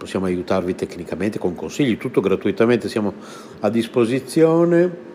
[0.00, 3.12] possiamo aiutarvi tecnicamente con consigli, tutto gratuitamente, siamo
[3.60, 5.08] a disposizione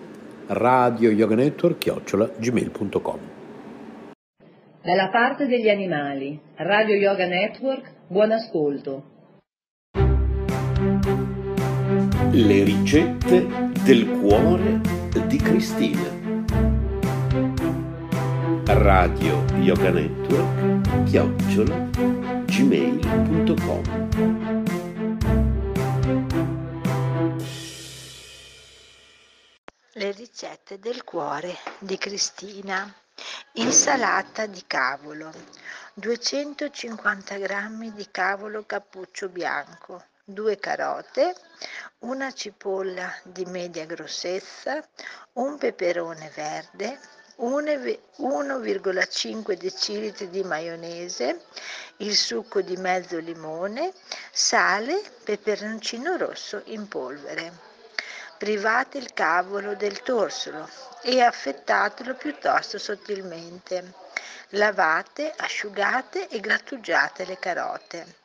[0.47, 3.19] radio yoga network chiocciola gmail.com
[4.84, 9.03] Dalla parte degli animali, Radio Yoga Network, buon ascolto.
[12.29, 13.47] Le ricette
[13.84, 14.81] del cuore
[15.25, 16.13] di Cristina.
[18.66, 21.90] Radio Yoga Network chiocciola
[22.45, 24.64] gmail.com
[29.97, 32.94] Le ricette del cuore di Cristina.
[33.53, 35.31] Insalata di cavolo.
[35.94, 41.33] 250 g di cavolo cappuccio bianco, 2 carote,
[42.00, 44.85] una cipolla di media grossezza,
[45.35, 47.00] un peperone verde,
[47.39, 51.45] 1,5 decilitri di maionese,
[52.00, 53.94] il succo di mezzo limone,
[54.29, 57.64] sale, peperoncino rosso in polvere
[58.45, 60.69] private il cavolo del torsolo
[61.01, 63.94] e affettatelo piuttosto sottilmente.
[64.50, 68.18] Lavate, asciugate e grattugiate le carote.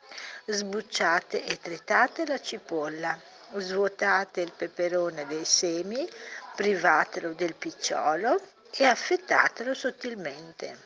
[0.45, 3.19] Sbucciate e tritate la cipolla.
[3.55, 6.07] Svuotate il peperone dei semi,
[6.55, 8.39] privatelo del picciolo
[8.75, 10.77] e affettatelo sottilmente.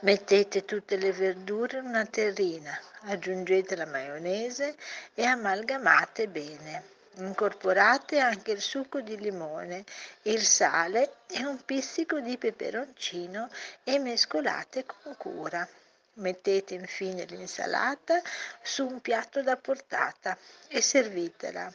[0.00, 4.76] Mettete tutte le verdure in una terrina, aggiungete la maionese
[5.14, 6.93] e amalgamate bene.
[7.16, 9.84] Incorporate anche il succo di limone,
[10.22, 13.48] il sale e un pizzico di peperoncino
[13.84, 15.66] e mescolate con cura.
[16.14, 18.20] Mettete infine l'insalata
[18.62, 20.36] su un piatto da portata
[20.68, 21.72] e servitela.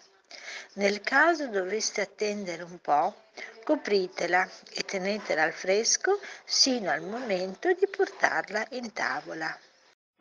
[0.74, 3.16] Nel caso doveste attendere un po',
[3.64, 9.58] copritela e tenetela al fresco sino al momento di portarla in tavola.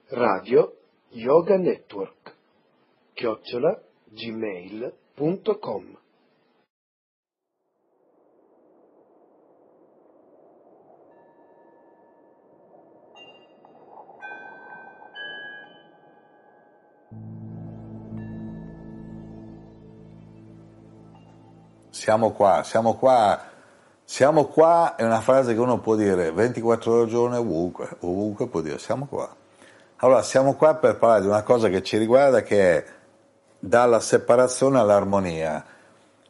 [0.08, 0.78] Radio
[1.10, 2.34] Yoga Network
[3.14, 3.82] chiocciola
[5.18, 5.96] gmail.com
[21.90, 23.38] Siamo qua, siamo qua,
[24.04, 28.46] siamo qua è una frase che uno può dire 24 ore al giorno ovunque, ovunque
[28.46, 29.28] può dire siamo qua.
[29.96, 32.97] Allora, siamo qua per parlare di una cosa che ci riguarda che è
[33.58, 35.64] dalla separazione all'armonia,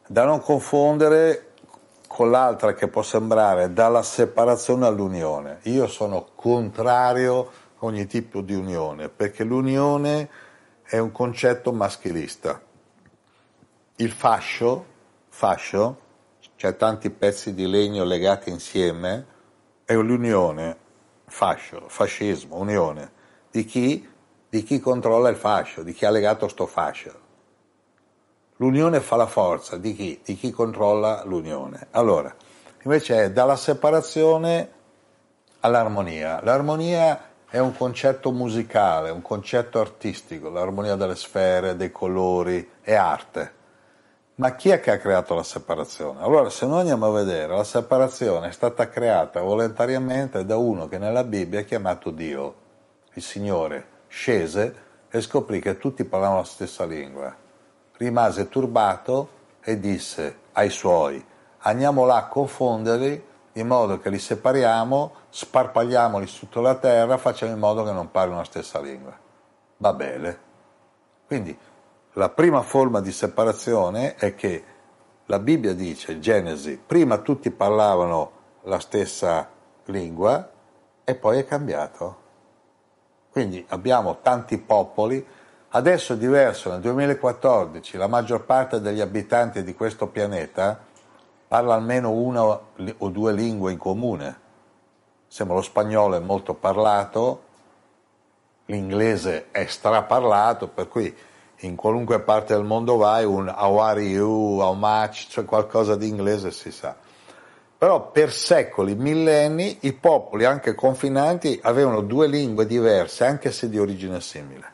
[0.07, 1.53] da non confondere
[2.07, 5.59] con l'altra che può sembrare dalla separazione all'unione.
[5.63, 10.29] Io sono contrario a ogni tipo di unione, perché l'unione
[10.83, 12.59] è un concetto maschilista.
[13.97, 14.85] Il fascio,
[15.29, 15.99] fascio,
[16.55, 19.25] cioè tanti pezzi di legno legati insieme,
[19.85, 20.77] è l'unione,
[21.25, 23.11] fascio, fascismo, unione,
[23.51, 24.07] di chi
[24.49, 27.27] di chi controlla il fascio, di chi ha legato sto fascio.
[28.57, 30.19] L'unione fa la forza di chi?
[30.23, 31.87] Di chi controlla l'unione.
[31.91, 32.35] Allora,
[32.83, 34.71] invece è dalla separazione
[35.61, 36.41] all'armonia.
[36.43, 43.57] L'armonia è un concetto musicale, un concetto artistico, l'armonia delle sfere, dei colori, è arte.
[44.35, 46.21] Ma chi è che ha creato la separazione?
[46.21, 50.97] Allora, se noi andiamo a vedere, la separazione è stata creata volontariamente da uno che
[50.97, 52.55] nella Bibbia è chiamato Dio,
[53.13, 57.33] il Signore, scese e scoprì che tutti parlavano la stessa lingua.
[57.93, 59.29] Rimase turbato
[59.61, 61.23] e disse ai suoi,
[61.59, 67.59] andiamo là a confonderli in modo che li separiamo, sparpagliamoli sotto la terra, facciamo in
[67.59, 69.17] modo che non parlino la stessa lingua.
[69.77, 70.47] Va bene.
[71.25, 71.57] Quindi
[72.13, 74.63] la prima forma di separazione è che
[75.25, 78.31] la Bibbia dice, Genesi, prima tutti parlavano
[78.63, 79.47] la stessa
[79.85, 80.49] lingua
[81.03, 82.27] e poi è cambiato.
[83.39, 85.25] Quindi abbiamo tanti popoli,
[85.69, 90.77] adesso è diverso, nel 2014 la maggior parte degli abitanti di questo pianeta
[91.47, 94.39] parla almeno una o due lingue in comune.
[95.25, 97.43] Sembra lo spagnolo è molto parlato,
[98.65, 101.15] l'inglese è straparlato, per cui
[101.59, 106.09] in qualunque parte del mondo vai un how are you, how much, cioè qualcosa di
[106.09, 106.93] inglese si sa.
[107.79, 113.79] Però per secoli, millenni, i popoli, anche confinanti, avevano due lingue diverse, anche se di
[113.79, 114.65] origine simile.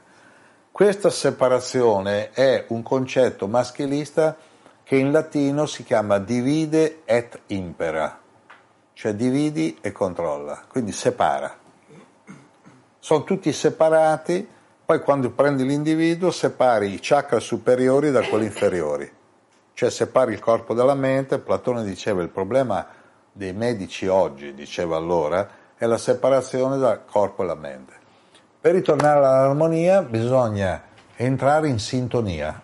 [0.71, 4.35] Questa separazione è un concetto maschilista
[4.81, 8.19] che in latino si chiama divide et impera,
[8.93, 11.55] cioè dividi e controlla, quindi separa.
[12.97, 14.49] Sono tutti separati,
[14.83, 19.11] poi quando prendi l'individuo separi i chakra superiori da quelli inferiori
[19.75, 22.87] cioè separi il corpo dalla mente, Platone diceva il problema
[23.37, 27.93] dei medici oggi, diceva allora, è la separazione dal corpo e la mente.
[28.61, 30.81] Per ritornare all'armonia bisogna
[31.17, 32.61] entrare in sintonia.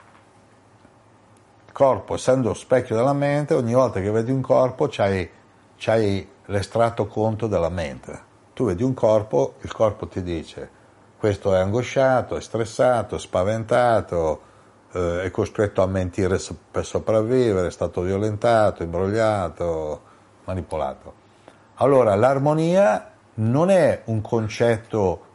[1.65, 5.29] Il corpo, essendo specchio della mente, ogni volta che vedi un corpo c'hai,
[5.75, 8.29] c'hai l'estratto conto della mente.
[8.53, 10.79] Tu vedi un corpo, il corpo ti dice
[11.17, 14.41] questo è angosciato, è stressato, è spaventato,
[14.93, 16.39] eh, è costretto a mentire
[16.71, 20.01] per sopravvivere, è stato violentato, imbrogliato,
[20.45, 21.13] manipolato.
[21.75, 25.25] Allora, l'armonia non è un concetto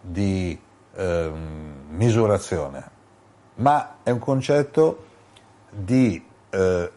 [0.00, 0.58] di
[0.94, 1.30] eh,
[1.88, 2.90] misurazione,
[3.56, 5.04] ma è un concetto
[5.70, 6.92] di eh,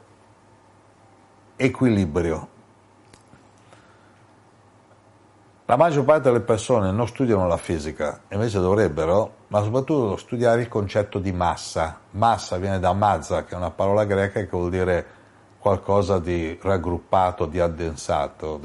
[1.55, 2.47] equilibrio.
[5.65, 10.67] La maggior parte delle persone non studiano la fisica, invece dovrebbero, ma soprattutto studiare il
[10.67, 11.99] concetto di massa.
[12.11, 15.05] Massa viene da mazza, che è una parola greca che vuol dire
[15.59, 18.59] qualcosa di raggruppato, di addensato.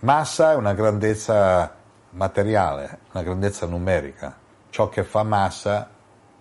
[0.00, 1.74] Massa è una grandezza
[2.10, 4.36] materiale, una grandezza numerica.
[4.70, 5.90] Ciò che fa massa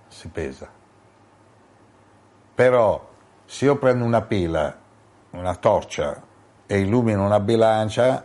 [0.07, 0.69] si pesa.
[2.53, 3.07] Però
[3.45, 4.75] se io prendo una pila,
[5.31, 6.21] una torcia
[6.65, 8.23] e illumino una bilancia,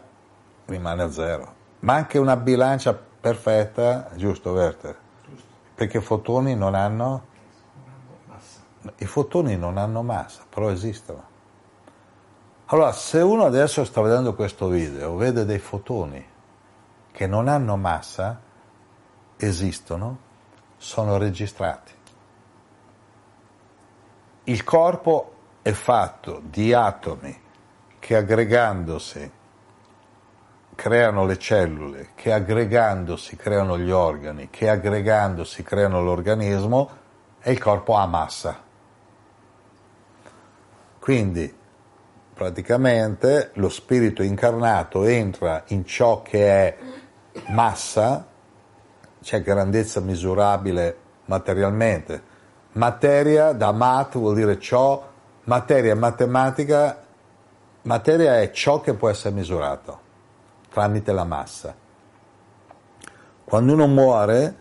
[0.67, 1.55] rimane a zero.
[1.81, 4.97] Ma anche una bilancia perfetta, giusto Werther?
[5.25, 5.47] Giusto.
[5.75, 7.31] Perché i fotoni non hanno
[8.99, 11.31] i fotoni non hanno massa, però esistono.
[12.67, 16.25] Allora, se uno adesso sta vedendo questo video, vede dei fotoni
[17.13, 18.41] che non hanno massa,
[19.37, 20.19] esistono,
[20.79, 21.93] sono registrati.
[24.45, 27.41] Il corpo è fatto di atomi
[27.99, 29.31] che aggregandosi
[30.75, 36.91] creano le cellule, che aggregandosi creano gli organi, che aggregandosi creano l'organismo
[37.41, 38.71] e il corpo ha massa
[41.03, 41.53] Quindi
[42.33, 46.79] praticamente lo spirito incarnato entra in ciò che è
[47.49, 48.25] massa,
[49.21, 52.23] c'è grandezza misurabile materialmente.
[52.75, 55.05] Materia da mat vuol dire ciò,
[55.43, 57.03] materia matematica,
[57.83, 59.99] materia è ciò che può essere misurato
[60.71, 61.75] tramite la massa.
[63.43, 64.57] Quando uno muore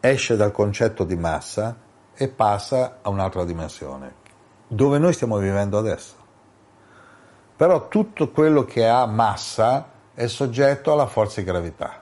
[0.00, 1.74] esce dal concetto di massa
[2.12, 4.20] e passa a un'altra dimensione,
[4.72, 6.14] dove noi stiamo vivendo adesso.
[7.56, 12.00] Però tutto quello che ha massa è soggetto alla forza di gravità,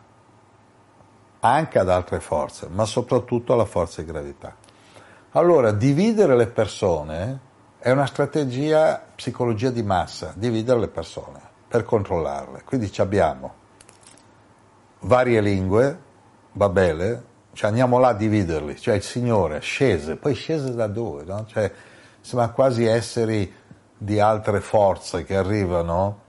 [1.41, 4.55] anche ad altre forze, ma soprattutto alla forza di gravità.
[5.33, 7.39] Allora, dividere le persone
[7.79, 12.63] è una strategia psicologia di massa, dividere le persone per controllarle.
[12.65, 13.55] Quindi abbiamo
[15.01, 15.99] varie lingue,
[16.53, 21.25] Babele, cioè andiamo là a dividerli, cioè il Signore scese, poi scese da dove?
[21.25, 21.45] No?
[21.47, 21.73] Cioè,
[22.21, 23.53] sembra quasi esseri
[23.97, 26.21] di altre forze che arrivano,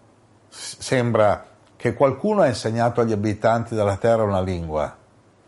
[0.49, 1.45] sembra
[1.75, 4.95] che qualcuno ha insegnato agli abitanti della terra una lingua,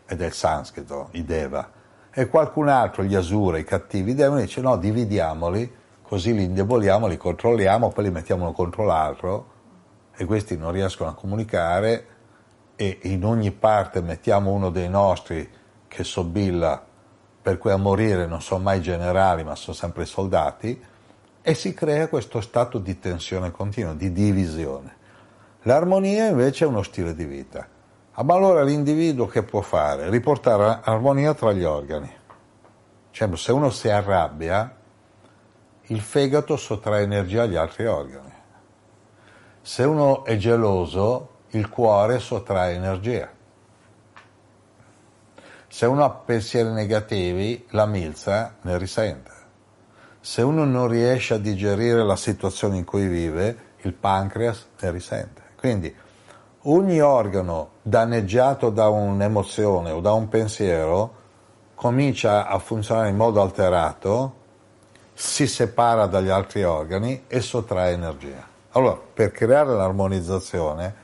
[0.06, 1.70] ed è il sanscrito, i Deva,
[2.10, 5.72] e qualcun altro, gli Asura, i cattivi devono dice no, dividiamoli,
[6.02, 9.52] così li indeboliamo, li controlliamo, poi li mettiamo uno contro l'altro,
[10.16, 12.06] e questi non riescono a comunicare,
[12.76, 15.48] e in ogni parte mettiamo uno dei nostri
[15.86, 16.84] che sobilla,
[17.44, 20.82] per cui a morire non sono mai generali, ma sono sempre soldati,
[21.42, 24.96] e si crea questo stato di tensione continua, di divisione.
[25.64, 27.68] L'armonia invece è uno stile di vita.
[28.12, 30.08] Ah, ma allora l'individuo che può fare?
[30.08, 32.10] Riportare armonia tra gli organi.
[33.10, 34.76] Cioè, se uno si arrabbia,
[35.82, 38.32] il fegato sottrae energia agli altri organi.
[39.60, 43.30] Se uno è geloso, il cuore sottrae energia.
[45.74, 49.32] Se uno ha pensieri negativi, la milza ne risente.
[50.20, 55.42] Se uno non riesce a digerire la situazione in cui vive, il pancreas ne risente.
[55.58, 55.92] Quindi
[56.60, 61.12] ogni organo danneggiato da un'emozione o da un pensiero
[61.74, 64.34] comincia a funzionare in modo alterato,
[65.12, 68.46] si separa dagli altri organi e sottrae energia.
[68.70, 71.02] Allora, per creare l'armonizzazione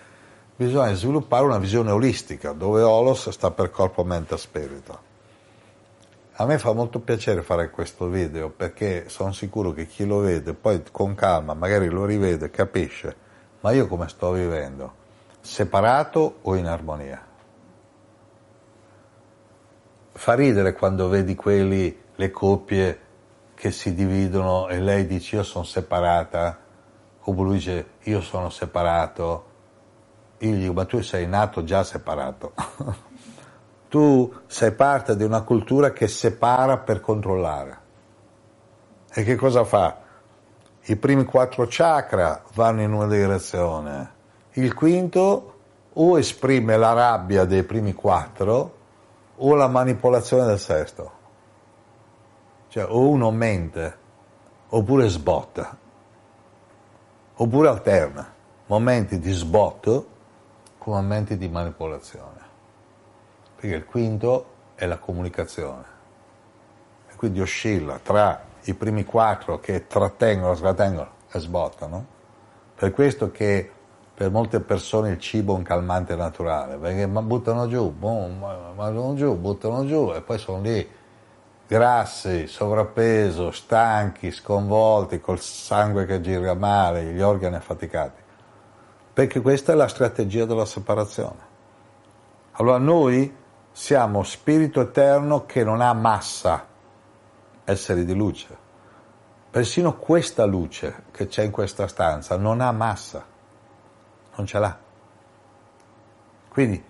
[0.60, 4.98] bisogna sviluppare una visione olistica, dove Olos sta per corpo, mente e spirito.
[6.32, 10.52] A me fa molto piacere fare questo video perché sono sicuro che chi lo vede
[10.52, 13.16] poi con calma magari lo rivede, capisce,
[13.60, 14.92] ma io come sto vivendo?
[15.40, 17.24] Separato o in armonia?
[20.12, 23.00] Fa ridere quando vedi quelli, le coppie
[23.54, 26.58] che si dividono e lei dice io sono separata,
[27.18, 29.48] o lui dice io sono separato,
[30.40, 32.52] io gli dico, ma tu sei nato già separato.
[33.88, 37.78] tu sei parte di una cultura che separa per controllare.
[39.12, 39.98] E che cosa fa?
[40.82, 44.12] I primi quattro chakra vanno in una direzione,
[44.52, 45.54] il quinto
[45.92, 48.78] o esprime la rabbia dei primi quattro
[49.36, 51.18] o la manipolazione del sesto.
[52.68, 53.98] Cioè o uno mente
[54.68, 55.76] oppure sbotta,
[57.34, 58.32] oppure alterna
[58.66, 60.18] momenti di sbotto
[60.80, 62.48] con momenti di manipolazione.
[63.54, 65.84] Perché il quinto è la comunicazione.
[67.10, 72.06] E quindi oscilla tra i primi quattro che trattengono, trattengono e sbottano.
[72.74, 73.70] Per questo che
[74.14, 79.86] per molte persone il cibo è un calmante naturale, perché buttano giù, buttano giù, buttano
[79.86, 80.90] giù e poi sono lì
[81.66, 88.28] grassi, sovrappeso, stanchi, sconvolti, col sangue che gira male, gli organi affaticati
[89.20, 91.36] perché questa è la strategia della separazione.
[92.52, 93.30] Allora noi
[93.70, 96.66] siamo spirito eterno che non ha massa,
[97.64, 98.56] esseri di luce.
[99.50, 103.22] Persino questa luce che c'è in questa stanza non ha massa,
[104.36, 104.78] non ce l'ha.
[106.48, 106.82] Quindi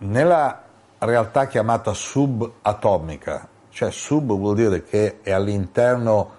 [0.00, 0.64] nella
[0.98, 6.30] realtà chiamata subatomica, cioè sub vuol dire che è all'interno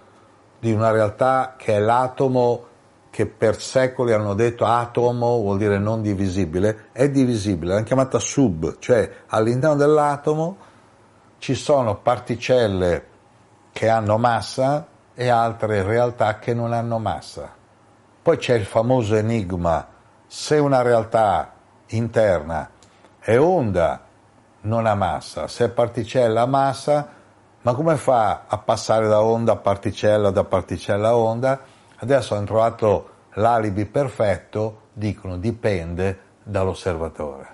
[0.60, 2.74] di una realtà che è l'atomo
[3.16, 8.78] che per secoli hanno detto atomo vuol dire non divisibile, è divisibile, l'hanno chiamata sub,
[8.80, 10.58] cioè all'interno dell'atomo
[11.38, 13.06] ci sono particelle
[13.72, 17.50] che hanno massa e altre realtà che non hanno massa.
[18.22, 19.88] Poi c'è il famoso enigma,
[20.28, 21.54] se una realtà
[21.92, 22.70] interna
[23.18, 24.02] è onda
[24.64, 27.08] non ha massa, se è particella ha massa,
[27.62, 31.74] ma come fa a passare da onda a particella, da particella a onda?
[32.06, 37.48] Adesso hanno trovato l'alibi perfetto, dicono dipende dall'osservatore.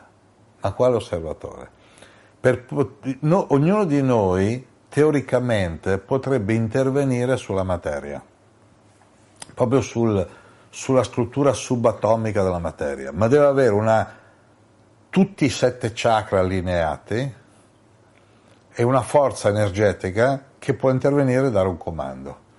[0.60, 1.70] Ma quale osservatore?
[2.38, 2.66] Per,
[3.22, 8.22] no, ognuno di noi teoricamente potrebbe intervenire sulla materia.
[9.54, 10.28] proprio sul,
[10.70, 14.16] sulla struttura subatomica della materia, ma deve avere una,
[15.10, 17.34] tutti i sette chakra allineati
[18.74, 22.50] e una forza energetica che può intervenire e dare un comando.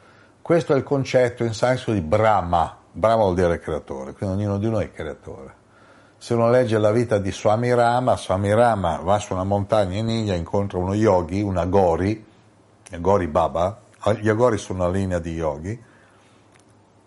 [0.43, 2.77] Questo è il concetto in sanscrito di Brahma.
[2.91, 5.55] Brahma vuol dire creatore, quindi ognuno di noi è creatore.
[6.19, 10.09] Se uno legge la vita di Swami Rama, Swami Rama va su una montagna in
[10.09, 12.27] India, incontra uno yogi, un Agori,
[12.91, 13.83] Agori Baba,
[14.19, 15.81] gli Agori sono una linea di yogi,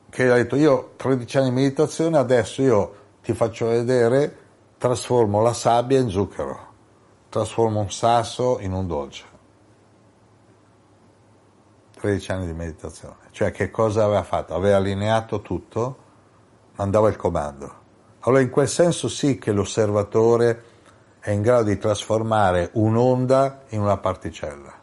[0.10, 4.38] che ha detto io 13 anni di meditazione, adesso io ti faccio vedere,
[4.78, 6.68] trasformo la sabbia in zucchero,
[7.28, 9.24] trasformo un sasso in un dolce.
[12.00, 13.25] 13 anni di meditazione.
[13.36, 14.56] Cioè che cosa aveva fatto?
[14.56, 15.98] Aveva allineato tutto,
[16.76, 17.74] mandava il comando.
[18.22, 20.64] Allora in quel senso sì che l'osservatore
[21.20, 24.74] è in grado di trasformare un'onda in una particella.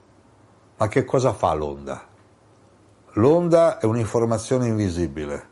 [0.77, 2.07] Ma che cosa fa l'onda?
[3.13, 5.47] L'onda è un'informazione invisibile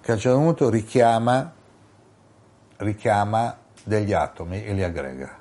[0.00, 1.52] che a un certo punto richiama,
[2.78, 5.38] richiama degli atomi e li aggrega.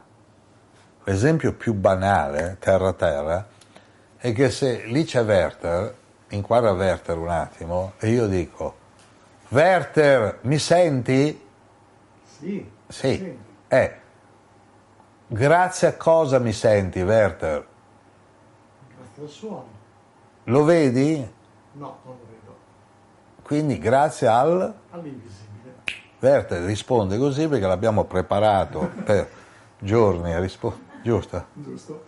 [1.06, 3.48] L'esempio più banale, terra-terra,
[4.18, 8.76] è che se lì c'è Werther, inquadra Werther un attimo, e io dico,
[9.50, 11.48] Werther, mi senti?
[12.24, 12.72] Sì.
[12.88, 13.38] Sì.
[13.68, 13.96] Eh,
[15.28, 17.68] grazie a cosa mi senti, Werther?
[18.96, 19.68] Grazie al suono.
[20.46, 21.18] Lo vedi?
[21.74, 22.56] No, non lo vedo.
[23.42, 24.74] Quindi grazie al...
[24.92, 25.76] All'invisibile.
[26.20, 29.30] Werther risponde così perché l'abbiamo preparato per
[29.80, 30.84] giorni a rispondere.
[31.02, 31.46] Giusto?
[31.54, 32.04] Giusto?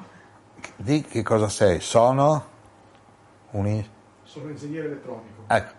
[0.75, 1.79] Di che cosa sei?
[1.79, 2.45] Sono
[3.51, 3.83] un,
[4.37, 5.43] Sono ingegnere elettronico.
[5.47, 5.71] ecco,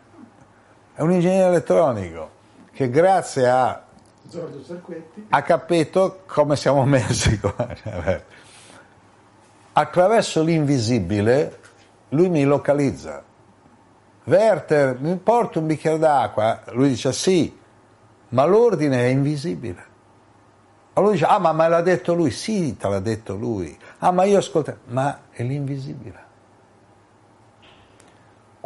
[0.94, 2.30] è un ingegnere elettronico
[2.72, 3.84] che grazie a
[4.22, 5.26] Giorgio Cerquetti.
[5.30, 7.54] ha capito come siamo messi qua.
[9.72, 11.58] Attraverso l'invisibile
[12.10, 13.22] lui mi localizza.
[14.24, 16.62] Werther, mi porti un bicchiere d'acqua?
[16.72, 17.56] Lui dice sì,
[18.30, 19.86] ma l'ordine è invisibile.
[20.94, 22.30] Allora dice, ah ma me l'ha detto lui?
[22.30, 23.78] Sì, te l'ha detto lui.
[23.98, 26.26] Ah ma io ascolto, ma è l'invisibile.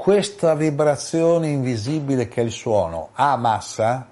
[0.03, 4.05] Questa vibrazione invisibile che è il suono ha massa?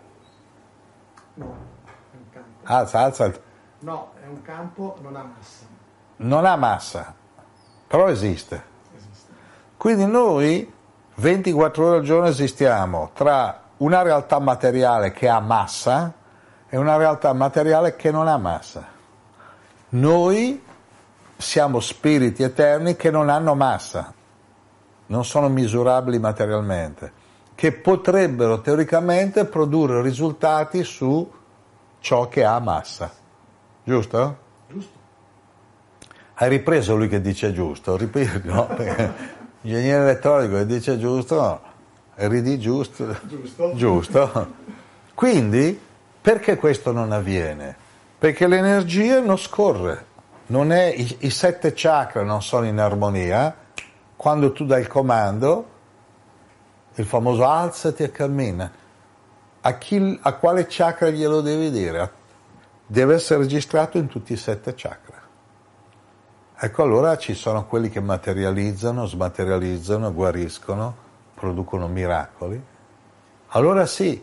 [1.34, 2.60] No, è un campo.
[2.62, 3.32] Alza, alza.
[3.80, 5.64] No, è un campo, non ha massa.
[6.18, 7.12] non ha massa,
[7.88, 8.62] però esiste.
[8.96, 9.32] Esiste.
[9.76, 10.72] Quindi noi
[11.16, 16.12] 24 ore al giorno esistiamo tra una realtà materiale che ha massa
[16.68, 18.86] e una realtà materiale che non ha massa.
[19.88, 20.64] Noi
[21.36, 24.14] siamo spiriti eterni che non hanno massa,
[25.10, 27.12] non sono misurabili materialmente,
[27.54, 31.28] che potrebbero teoricamente produrre risultati su
[32.00, 33.12] ciò che ha massa.
[33.82, 34.38] Giusto?
[34.68, 34.98] Giusto?
[36.34, 37.96] Hai ripreso lui che dice giusto?
[37.96, 38.68] Ripeto, no,
[39.62, 41.60] l'ingegnere elettronico che dice giusto,
[42.14, 43.16] ridi giusto.
[43.26, 43.72] Giusto.
[43.74, 44.52] Giusto.
[45.14, 45.78] Quindi,
[46.20, 47.76] perché questo non avviene?
[48.16, 50.06] Perché l'energia non scorre,
[50.46, 53.54] non è, i, i sette chakra non sono in armonia,
[54.20, 55.66] quando tu dai il comando,
[56.96, 58.70] il famoso alzati e cammina,
[59.62, 62.12] a, chi, a quale chakra glielo devi dire?
[62.84, 65.18] Deve essere registrato in tutti i sette chakra.
[66.54, 70.94] Ecco allora ci sono quelli che materializzano, smaterializzano, guariscono,
[71.32, 72.62] producono miracoli.
[73.52, 74.22] Allora sì,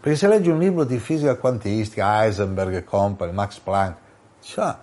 [0.00, 3.98] perché se leggi un libro di fisica quantistica, Heisenberg e company, Max Planck,
[4.40, 4.74] cioè,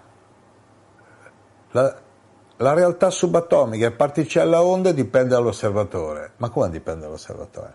[1.72, 2.04] la,
[2.58, 6.32] la realtà subatomica e particella onde dipende dall'osservatore.
[6.38, 7.74] Ma come dipende dall'osservatore?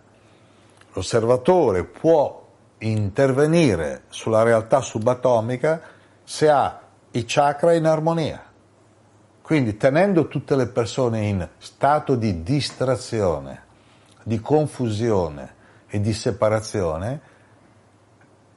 [0.93, 2.47] L'osservatore può
[2.79, 5.81] intervenire sulla realtà subatomica
[6.25, 8.43] se ha i chakra in armonia.
[9.43, 13.63] Quindi tenendo tutte le persone in stato di distrazione,
[14.23, 15.55] di confusione
[15.89, 17.21] e di separazione,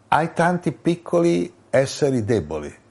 [0.10, 2.82] hai tanti piccoli esseri deboli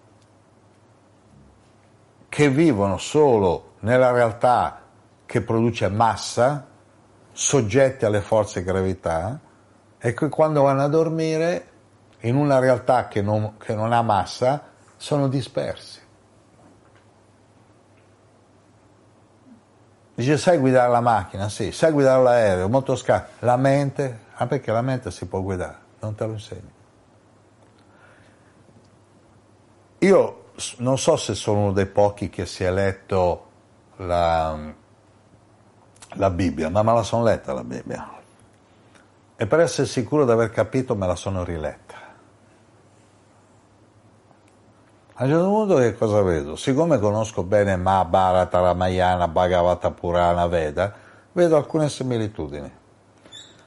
[2.32, 4.80] che vivono solo nella realtà
[5.26, 6.66] che produce massa,
[7.30, 9.38] soggetti alle forze gravità,
[9.98, 11.68] e che quando vanno a dormire
[12.20, 14.62] in una realtà che non, che non ha massa
[14.96, 16.00] sono dispersi.
[20.14, 21.50] Dice, sai guidare la macchina?
[21.50, 21.70] Sì.
[21.70, 22.68] Sai guidare l'aereo?
[22.70, 23.30] Motoscafo?
[23.40, 24.20] La mente?
[24.36, 26.70] Ah, perché la mente si può guidare, non te lo insegno.
[29.98, 30.41] Io
[30.78, 33.46] non so se sono uno dei pochi che si è letto
[33.96, 34.56] la,
[36.14, 38.10] la Bibbia, ma me la sono letta la Bibbia.
[39.36, 42.00] E per essere sicuro di aver capito me la sono riletta.
[45.14, 46.56] A un certo punto che cosa vedo?
[46.56, 50.92] Siccome conosco bene Mahabharata, Ramayana, Bhagavata Purana, Veda,
[51.32, 52.80] vedo alcune similitudini.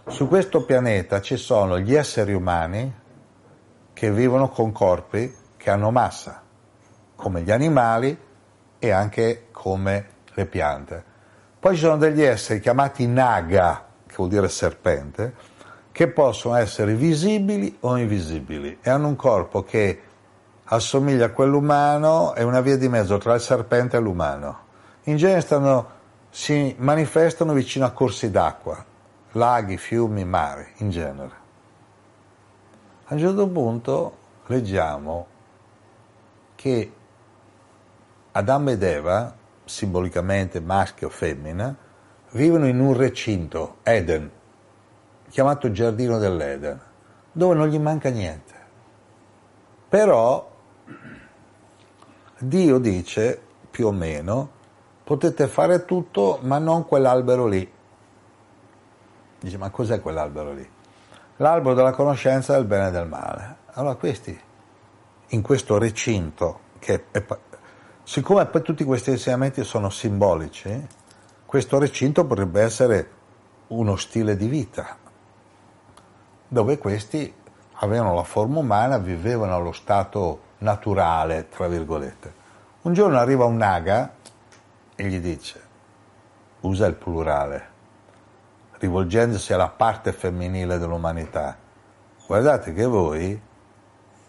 [0.07, 2.93] Su questo pianeta ci sono gli esseri umani
[3.93, 6.41] che vivono con corpi che hanno massa,
[7.15, 8.17] come gli animali
[8.77, 11.03] e anche come le piante.
[11.59, 15.33] Poi ci sono degli esseri chiamati naga, che vuol dire serpente,
[15.91, 20.01] che possono essere visibili o invisibili e hanno un corpo che
[20.65, 24.59] assomiglia a quello umano, è una via di mezzo tra il serpente e l'umano.
[25.03, 25.89] In genere stanno,
[26.29, 28.83] si manifestano vicino a corsi d'acqua,
[29.31, 31.43] laghi, fiumi, mari, in genere.
[33.05, 35.27] A un certo punto leggiamo
[36.55, 36.91] che
[38.37, 41.73] Adamo ed Eva, simbolicamente maschio o femmina,
[42.31, 44.29] vivono in un recinto, Eden,
[45.29, 46.77] chiamato Giardino dell'Eden,
[47.31, 48.53] dove non gli manca niente.
[49.87, 50.51] Però
[52.39, 54.49] Dio dice, più o meno,
[55.05, 57.71] potete fare tutto, ma non quell'albero lì.
[59.39, 60.69] Dice, ma cos'è quell'albero lì?
[61.37, 63.55] L'albero della conoscenza del bene e del male.
[63.75, 64.37] Allora questi,
[65.27, 67.23] in questo recinto, che è,
[68.05, 70.87] siccome poi tutti questi insegnamenti sono simbolici,
[71.43, 73.09] questo recinto potrebbe essere
[73.67, 74.95] uno stile di vita,
[76.47, 77.33] dove questi
[77.79, 82.33] avevano la forma umana, vivevano allo stato naturale, tra virgolette.
[82.83, 84.13] Un giorno arriva un naga
[84.95, 85.61] e gli dice,
[86.61, 87.69] usa il plurale,
[88.73, 91.57] rivolgendosi alla parte femminile dell'umanità,
[92.27, 93.41] guardate che voi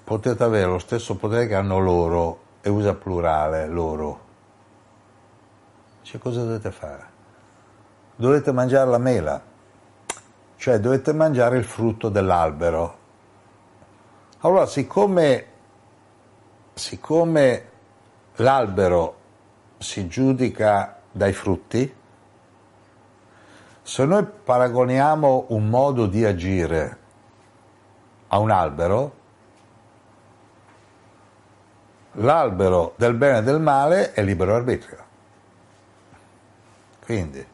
[0.03, 4.20] potete avere lo stesso potere che hanno loro, e usa plurale, loro.
[6.02, 7.07] Dice, cosa dovete fare?
[8.16, 9.40] Dovete mangiare la mela,
[10.57, 12.98] cioè dovete mangiare il frutto dell'albero.
[14.40, 15.46] Allora, siccome,
[16.74, 17.70] siccome
[18.35, 19.16] l'albero
[19.79, 21.94] si giudica dai frutti,
[23.81, 26.98] se noi paragoniamo un modo di agire
[28.26, 29.15] a un albero,
[32.16, 35.05] l'albero del bene e del male è libero arbitrio.
[37.05, 37.44] Quindi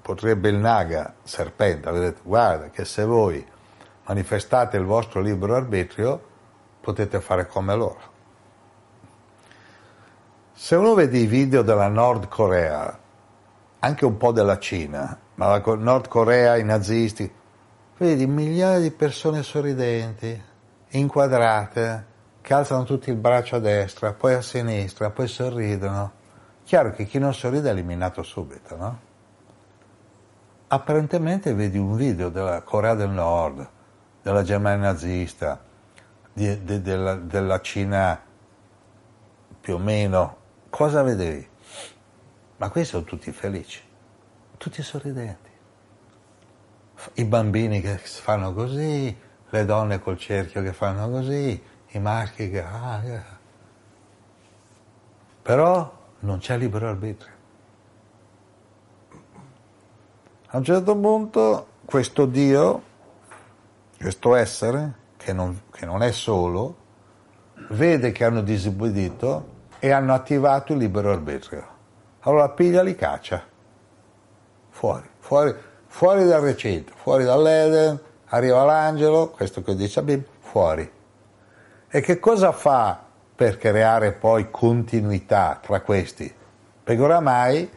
[0.00, 3.44] potrebbe il naga, serpente, aver detto guarda che se voi
[4.06, 6.32] manifestate il vostro libero arbitrio
[6.80, 8.12] potete fare come loro.
[10.52, 12.98] Se uno vede i video della Nord Corea,
[13.80, 17.30] anche un po' della Cina, ma la Nord Corea, i nazisti,
[17.98, 20.42] vedi migliaia di persone sorridenti,
[20.90, 22.12] inquadrate,
[22.44, 26.12] che alzano tutti il braccio a destra, poi a sinistra, poi sorridono.
[26.62, 29.00] Chiaro che chi non sorride è eliminato subito, no?
[30.66, 33.66] Apparentemente vedi un video della Corea del Nord,
[34.20, 35.58] della Germania nazista,
[36.34, 38.20] di, de, della, della Cina
[39.58, 40.36] più o meno
[40.68, 41.48] cosa vedevi?
[42.58, 43.80] Ma questi sono tutti felici,
[44.58, 45.50] tutti sorridenti.
[47.14, 49.16] I bambini che fanno così,
[49.48, 52.62] le donne col cerchio che fanno così, i maschi che...
[52.62, 53.24] Ah, yeah.
[55.42, 57.32] Però non c'è libero arbitrio.
[60.48, 62.82] A un certo punto questo Dio,
[63.98, 66.76] questo essere, che non, che non è solo,
[67.70, 71.66] vede che hanno disobbedito e hanno attivato il libero arbitrio.
[72.20, 73.42] Allora piglia li caccia.
[74.70, 75.54] Fuori, fuori,
[75.86, 80.90] fuori dal recinto, fuori dall'Eden, arriva l'angelo, questo che dice la Bibbia, fuori.
[81.96, 83.04] E che cosa fa
[83.36, 86.34] per creare poi continuità tra questi?
[86.82, 87.70] Perché oramai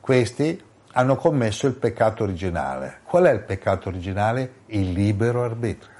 [0.00, 3.00] questi hanno commesso il peccato originale.
[3.02, 4.60] Qual è il peccato originale?
[4.66, 5.96] Il libero arbitrio.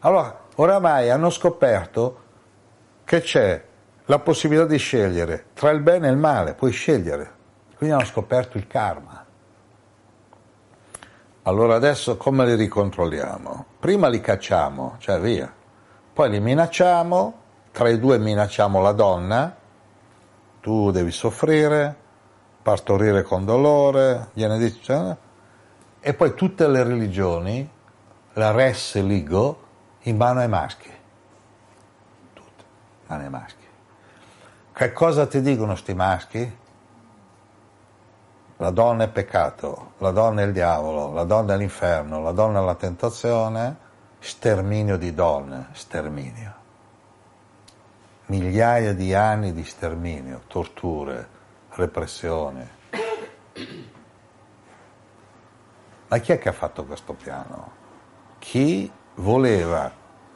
[0.00, 2.22] Allora, oramai hanno scoperto
[3.04, 3.64] che c'è
[4.06, 7.30] la possibilità di scegliere tra il bene e il male, puoi scegliere.
[7.76, 9.13] Quindi hanno scoperto il karma.
[11.44, 13.64] Allora adesso come li ricontrolliamo?
[13.78, 15.52] Prima li cacciamo, cioè via,
[16.12, 19.56] poi li minacciamo, tra i due minacciamo la donna,
[20.60, 21.94] tu devi soffrire,
[22.62, 25.16] partorire con dolore, gliene dice, cioè,
[26.00, 27.70] e poi tutte le religioni,
[28.34, 29.62] la res ligo,
[30.02, 30.92] in mano ai maschi
[33.06, 33.62] mani maschi.
[34.72, 36.58] Che cosa ti dicono sti maschi?
[38.58, 42.60] La donna è peccato, la donna è il diavolo, la donna è l'inferno, la donna
[42.60, 43.76] è la tentazione,
[44.20, 46.54] sterminio di donne, sterminio.
[48.26, 51.28] Migliaia di anni di sterminio, torture,
[51.70, 52.70] repressione.
[56.06, 57.72] Ma chi è che ha fatto questo piano?
[58.38, 59.90] Chi voleva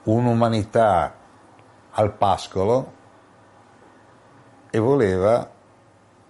[0.04, 1.14] un'umanità
[1.90, 2.92] al pascolo
[4.70, 5.48] e voleva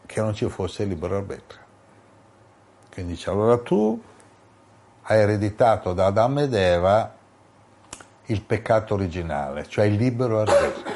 [0.05, 1.68] che non ci fosse libero arbitrio.
[2.99, 4.03] Quindi dice, allora tu
[5.03, 7.15] hai ereditato da Adamo ed Eva
[8.25, 10.95] il peccato originale, cioè il libero arbitrio.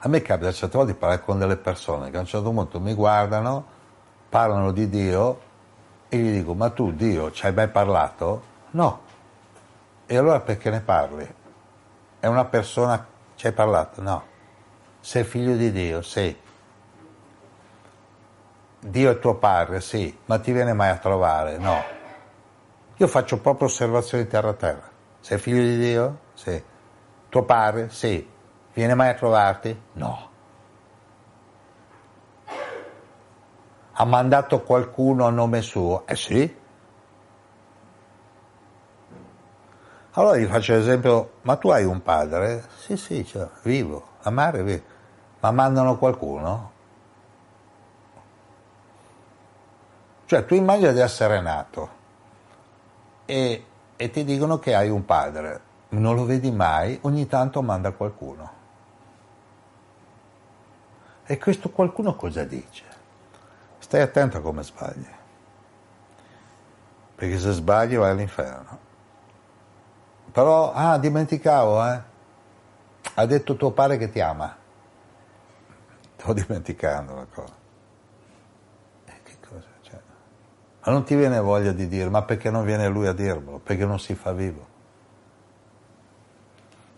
[0.00, 2.78] A me capita certe volte di parlare con delle persone che a un certo punto
[2.78, 3.64] mi guardano,
[4.28, 5.40] parlano di Dio
[6.10, 8.42] e gli dico, ma tu Dio ci hai mai parlato?
[8.72, 9.00] No.
[10.04, 11.34] E allora perché ne parli?
[12.20, 13.02] È una persona,
[13.34, 14.02] ci hai parlato?
[14.02, 14.22] No.
[15.00, 16.02] Sei figlio di Dio?
[16.02, 16.36] Sì.
[18.80, 19.80] Dio è tuo padre?
[19.80, 20.16] Sì.
[20.26, 21.58] Ma ti viene mai a trovare?
[21.58, 21.82] No.
[22.96, 24.88] Io faccio proprio osservazioni terra-terra.
[25.20, 26.18] Sei figlio di Dio?
[26.34, 26.62] Sì.
[27.28, 27.90] Tuo padre?
[27.90, 28.28] Sì.
[28.72, 29.80] Viene mai a trovarti?
[29.94, 30.30] No.
[33.92, 36.06] Ha mandato qualcuno a nome suo?
[36.06, 36.56] Eh sì.
[40.12, 42.64] Allora gli faccio l'esempio, ma tu hai un padre?
[42.76, 44.82] Sì, sì, cioè, vivo, amare vivo.
[45.40, 46.72] Ma mandano qualcuno?
[50.28, 51.88] Cioè tu immagini di essere nato
[53.24, 53.64] e,
[53.96, 55.60] e ti dicono che hai un padre,
[55.90, 58.52] non lo vedi mai, ogni tanto manda qualcuno.
[61.24, 62.84] E questo qualcuno cosa dice?
[63.78, 65.08] Stai attento a come sbagli,
[67.14, 68.78] perché se sbagli vai all'inferno.
[70.30, 72.02] Però, ah, dimenticavo, eh?
[73.14, 74.54] Ha detto tuo padre che ti ama.
[76.16, 77.54] Sto dimenticando la cosa.
[79.06, 79.98] E che cosa c'è?
[80.88, 83.60] Ma non ti viene voglia di dire, ma perché non viene lui a dirmelo?
[83.62, 84.66] Perché non si fa vivo?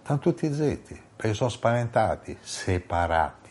[0.05, 3.51] Stanno tutti zitti, perché sono spaventati, separati.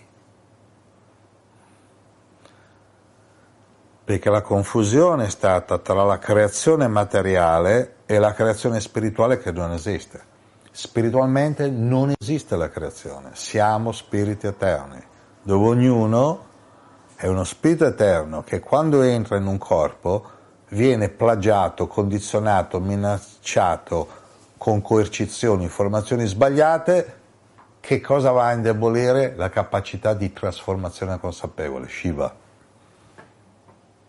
[4.06, 9.74] Perché la confusione è stata tra la creazione materiale e la creazione spirituale che non
[9.74, 10.24] esiste.
[10.72, 15.04] Spiritualmente non esiste la creazione, siamo spiriti eterni,
[15.42, 16.48] dove ognuno
[17.20, 20.38] è uno spirito eterno che quando entra in un corpo
[20.70, 24.08] viene plagiato, condizionato, minacciato
[24.58, 27.18] con coercizioni, informazioni sbagliate,
[27.82, 29.34] che cosa va a indebolire?
[29.36, 32.34] La capacità di trasformazione consapevole, Shiva.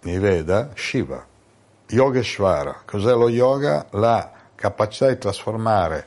[0.02, 0.70] Mi veda?
[0.74, 1.26] Shiva.
[1.88, 2.82] Yogeshvara.
[2.84, 3.86] Cos'è lo yoga?
[3.90, 6.06] La capacità di trasformare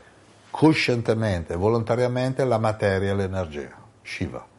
[0.50, 3.76] coscientemente, volontariamente la materia e l'energia.
[4.02, 4.53] Shiva.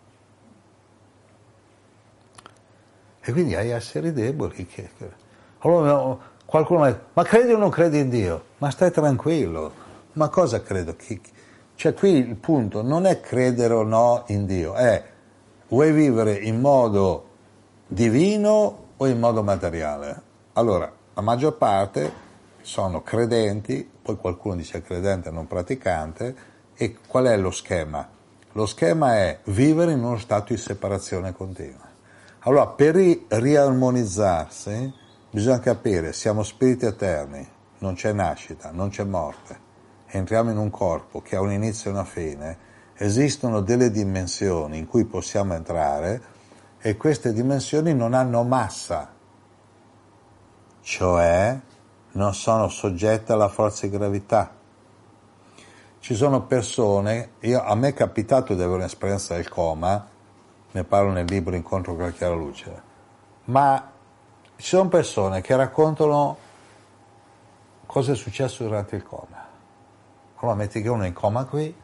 [3.26, 4.90] E quindi hai esseri deboli che...
[5.60, 8.44] Allora qualcuno dice, ma credi o non credi in Dio?
[8.58, 9.72] Ma stai tranquillo,
[10.12, 10.94] ma cosa credo?
[11.74, 15.02] Cioè qui il punto non è credere o no in Dio, è
[15.68, 17.28] vuoi vivere in modo
[17.86, 20.22] divino o in modo materiale?
[20.52, 22.12] Allora, la maggior parte
[22.60, 26.36] sono credenti, poi qualcuno dice credente non praticante,
[26.74, 28.06] e qual è lo schema?
[28.52, 31.83] Lo schema è vivere in uno stato di separazione continua.
[32.46, 34.92] Allora, per riarmonizzarsi
[35.30, 37.46] bisogna capire, siamo spiriti eterni,
[37.78, 39.58] non c'è nascita, non c'è morte,
[40.08, 42.58] entriamo in un corpo che ha un inizio e una fine,
[42.96, 46.22] esistono delle dimensioni in cui possiamo entrare
[46.80, 49.10] e queste dimensioni non hanno massa,
[50.82, 51.58] cioè
[52.12, 54.54] non sono soggette alla forza di gravità.
[55.98, 60.12] Ci sono persone, io, a me è capitato di avere un'esperienza del coma,
[60.74, 62.82] ne parlo nel libro Incontro con la chiara luce,
[63.44, 63.90] ma
[64.56, 66.36] ci sono persone che raccontano
[67.86, 69.42] cosa è successo durante il coma.
[70.36, 71.74] Allora metti che uno è in coma qui,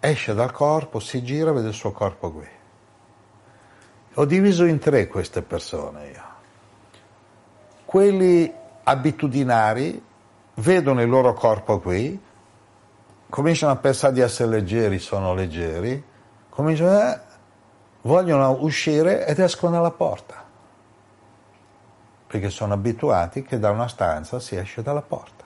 [0.00, 2.48] esce dal corpo, si gira, vede il suo corpo qui.
[4.14, 6.28] Ho diviso in tre queste persone io
[7.90, 8.54] quelli
[8.84, 10.00] abitudinari
[10.54, 12.22] vedono il loro corpo qui,
[13.28, 16.00] cominciano a pensare di essere leggeri, sono leggeri,
[16.60, 17.20] cominciano a, eh,
[18.02, 20.44] vogliono uscire ed escono dalla porta,
[22.26, 25.44] perché sono abituati che da una stanza si esce dalla porta.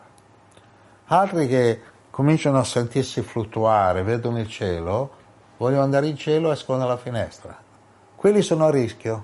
[1.07, 5.11] Altri che cominciano a sentirsi fluttuare, vedono il cielo,
[5.57, 7.57] vogliono andare in cielo, escono dalla finestra.
[8.17, 9.15] Quelli sono a rischio.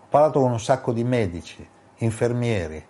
[0.00, 2.86] Ho parlato con un sacco di medici infermieri,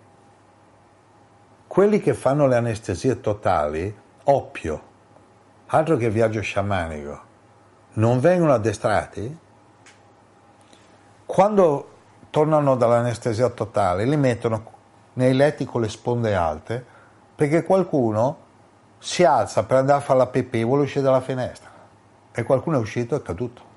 [1.67, 4.81] quelli che fanno le anestesie totali, oppio,
[5.67, 7.29] altro che viaggio sciamanico,
[7.93, 9.37] non vengono addestrati?
[11.25, 11.89] Quando
[12.29, 14.69] tornano dall'anestesia totale li mettono
[15.13, 16.85] nei letti con le sponde alte
[17.35, 18.37] perché qualcuno
[18.97, 21.69] si alza per andare a fare la pipì e vuole uscire dalla finestra
[22.31, 23.69] e qualcuno è uscito e è caduto.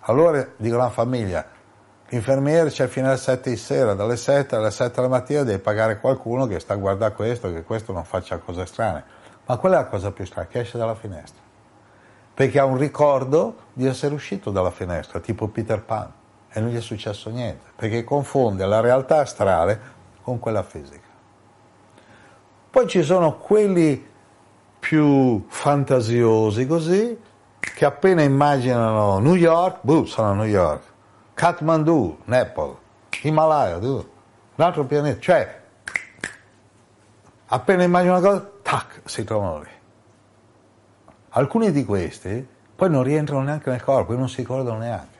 [0.00, 1.46] Allora dico alla famiglia,
[2.12, 6.00] L'infermiere c'è fino alle 7 di sera, dalle 7 alle 7 della mattina devi pagare
[6.00, 9.04] qualcuno che sta a guardare questo, che questo non faccia cose strane.
[9.46, 10.48] Ma qual è la cosa più strana?
[10.48, 11.39] Che esce dalla finestra.
[12.40, 16.10] Perché ha un ricordo di essere uscito dalla finestra, tipo Peter Pan,
[16.50, 19.78] e non gli è successo niente, perché confonde la realtà astrale
[20.22, 21.06] con quella fisica.
[22.70, 24.08] Poi ci sono quelli
[24.78, 27.20] più fantasiosi così,
[27.58, 30.84] che appena immaginano New York, boh, sono a New York,
[31.34, 32.74] Kathmandu, Nepal,
[33.20, 34.04] Himalaya, un
[34.56, 35.60] altro pianeta, cioè
[37.48, 39.78] appena immaginano una cosa, tac, si trovano lì.
[41.30, 45.18] Alcuni di questi poi non rientrano neanche nel corpo e non si ricordano neanche.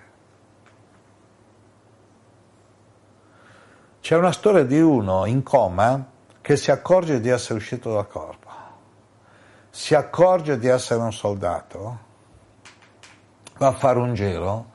[4.00, 6.04] C'è una storia di uno in coma
[6.40, 8.48] che si accorge di essere uscito dal corpo,
[9.68, 11.98] si accorge di essere un soldato,
[13.58, 14.70] va a fare un giro,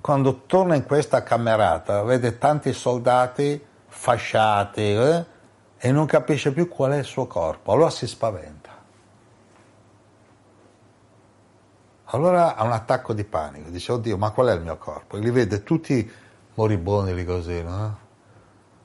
[0.00, 5.24] quando torna in questa camerata vede tanti soldati fasciati eh,
[5.78, 8.63] e non capisce più qual è il suo corpo, allora si spaventa.
[12.14, 15.16] Allora ha un attacco di panico, dice oddio ma qual è il mio corpo?
[15.16, 16.08] E li vede tutti
[16.54, 17.98] moribondi lì così, no?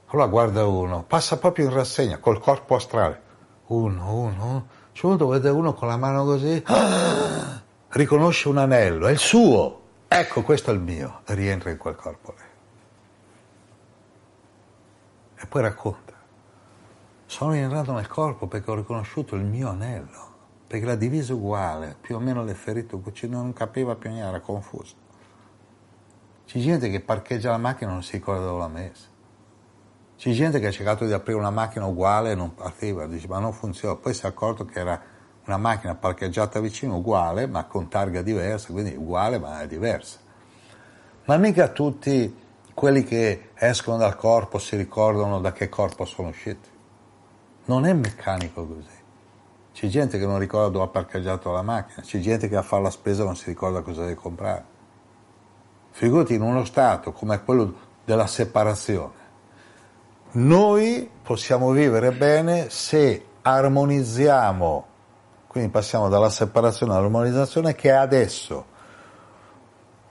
[0.07, 3.21] Allora guarda uno, passa proprio in rassegna col corpo astrale.
[3.67, 4.67] Uno, uno,
[4.99, 9.81] uno vede uno con la mano così, ah, riconosce un anello, è il suo.
[10.07, 11.21] Ecco, questo è il mio.
[11.25, 12.43] E rientra in quel corpo lì.
[15.35, 16.13] E poi racconta.
[17.27, 20.28] Sono rientrato nel corpo perché ho riconosciuto il mio anello,
[20.69, 22.95] perché la divisa uguale, più o meno le ferite,
[23.27, 24.93] non capiva più niente, era confuso.
[26.45, 29.07] C'è gente che parcheggia la macchina e non si ricorda dove l'ha messa.
[30.15, 33.39] C'è gente che ha cercato di aprire una macchina uguale e non partiva, dice ma
[33.39, 35.01] non funziona, poi si è accorto che era
[35.45, 40.19] una macchina parcheggiata vicino uguale ma con targa diversa, quindi uguale ma è diversa.
[41.25, 42.31] Ma mica tutti
[42.75, 46.69] quelli che escono dal corpo si ricordano da che corpo sono usciti.
[47.65, 48.98] Non è meccanico così.
[49.79, 52.83] C'è gente che non ricorda dove ha parcheggiato la macchina, c'è gente che a fare
[52.83, 54.65] la spesa non si ricorda cosa deve comprare.
[55.91, 59.13] Figurati in uno stato come quello della separazione.
[60.31, 64.85] Noi possiamo vivere bene se armonizziamo,
[65.47, 68.65] quindi passiamo dalla separazione all'armonizzazione che adesso.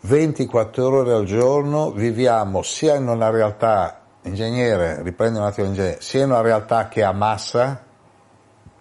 [0.01, 6.25] 24 ore al giorno viviamo sia in una realtà, ingegnere, riprende un attimo l'ingegnere, sia
[6.25, 7.83] in una realtà che ha massa,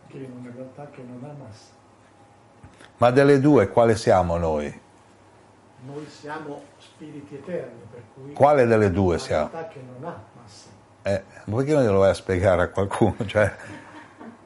[0.08, 1.72] che in una realtà che non ha massa.
[2.98, 4.82] ma delle due quale siamo noi?
[5.86, 9.50] Noi siamo spiriti eterni, per cui Quale delle due una siamo?
[9.52, 10.70] realtà che non ha massa.
[11.04, 13.16] Eh, perché non glielo vai a spiegare a qualcuno?
[13.26, 13.56] Cioè,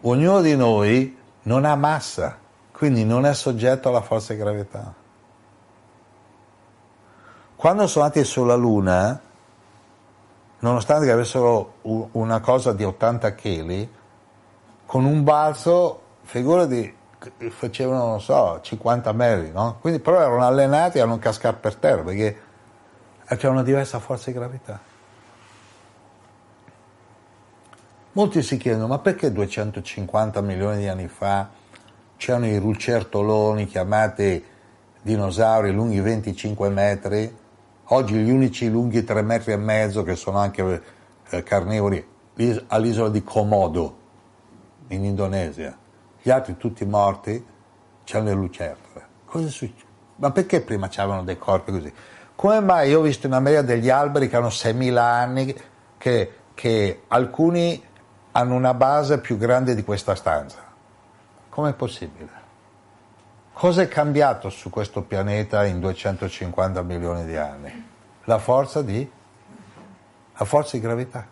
[0.01, 2.37] ognuno di noi non ha massa,
[2.71, 4.93] quindi non è soggetto alla forza di gravità.
[7.55, 9.19] Quando sono andati sulla Luna,
[10.59, 13.87] nonostante che avessero una cosa di 80 kg,
[14.91, 16.93] con un balzo, figurati,
[17.47, 19.77] facevano, non so, 50 metri, no?
[19.79, 22.41] Quindi però erano allenati a non cascare per terra, perché
[23.25, 24.81] c'è una diversa forza di gravità.
[28.11, 31.47] Molti si chiedono, ma perché 250 milioni di anni fa
[32.17, 34.43] c'erano i lucertoloni chiamati
[35.01, 37.33] dinosauri lunghi 25 metri,
[37.85, 40.83] oggi gli unici lunghi 3 metri e mezzo che sono anche
[41.29, 42.05] eh, carnivori
[42.67, 43.99] all'isola di Komodo
[44.91, 45.77] in Indonesia,
[46.21, 47.45] gli altri tutti morti,
[48.03, 49.05] c'erano le lucertole.
[49.25, 49.89] Cosa succede?
[50.17, 51.93] Ma perché prima c'erano dei corpi così?
[52.35, 55.55] Come mai io ho visto in America degli alberi che hanno 6.000 anni,
[55.97, 57.81] che, che alcuni
[58.31, 60.59] hanno una base più grande di questa stanza?
[61.49, 62.39] Com'è possibile?
[63.53, 67.89] Cosa è cambiato su questo pianeta in 250 milioni di anni?
[68.23, 69.09] La forza di,
[70.37, 71.27] la forza di gravità.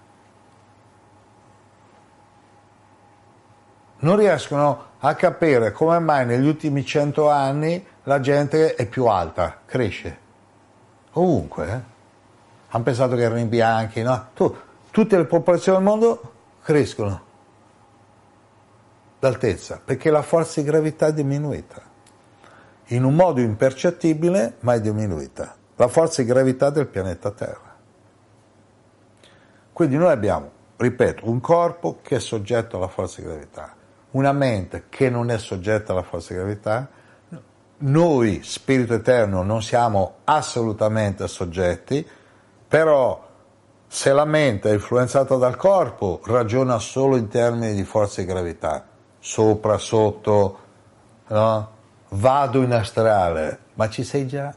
[3.99, 9.59] Non riescono a capire come mai negli ultimi 100 anni la gente è più alta,
[9.65, 10.17] cresce.
[11.13, 11.67] Ovunque.
[11.67, 11.97] Eh?
[12.69, 14.27] Hanno pensato che erano i bianchi, no?
[14.33, 14.55] Tu,
[14.91, 17.27] tutte le popolazioni del mondo crescono
[19.19, 21.81] d'altezza perché la forza di gravità è diminuita
[22.91, 27.75] in un modo impercettibile ma è diminuita la forza di gravità del pianeta Terra
[29.73, 33.75] quindi noi abbiamo ripeto un corpo che è soggetto alla forza di gravità
[34.11, 36.89] una mente che non è soggetta alla forza di gravità
[37.81, 42.05] noi spirito eterno non siamo assolutamente soggetti
[42.67, 43.27] però
[43.91, 48.85] se la mente è influenzata dal corpo, ragiona solo in termini di forza di gravità,
[49.17, 50.59] sopra, sotto,
[51.25, 51.69] no?
[52.09, 54.53] vado in astrale, ma ci sei già,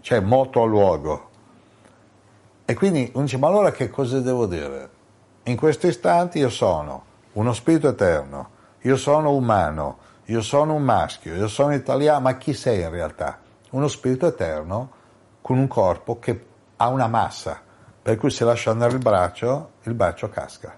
[0.00, 1.28] cioè moto a luogo.
[2.64, 4.88] E quindi uno dice, ma allora che cosa devo dire?
[5.42, 7.06] In questo istante io sono
[7.40, 12.52] uno spirito eterno, io sono umano, io sono un maschio, io sono italiano, ma chi
[12.52, 13.38] sei in realtà?
[13.70, 14.90] Uno spirito eterno
[15.40, 17.58] con un corpo che ha una massa,
[18.02, 20.76] per cui se lascio andare il braccio, il braccio casca.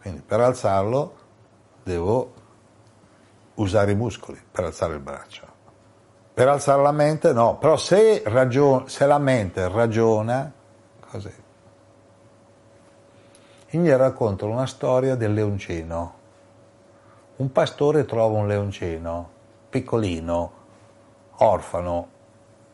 [0.00, 1.14] Quindi per alzarlo
[1.84, 2.32] devo
[3.54, 5.46] usare i muscoli per alzare il braccio.
[6.34, 10.52] Per alzare la mente no, però se, ragion- se la mente ragiona,
[11.08, 11.42] così.
[13.74, 16.14] Io gli racconto una storia del leoncino.
[17.36, 19.30] Un pastore trova un leoncino,
[19.68, 20.52] piccolino,
[21.38, 22.08] orfano,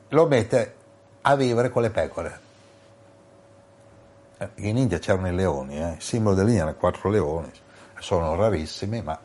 [0.08, 0.74] lo mette
[1.22, 2.40] a vivere con le pecore.
[4.36, 5.92] Eh, In India c'erano i leoni, eh?
[5.92, 7.50] il simbolo dell'India erano quattro leoni,
[7.98, 9.18] sono rarissimi, ma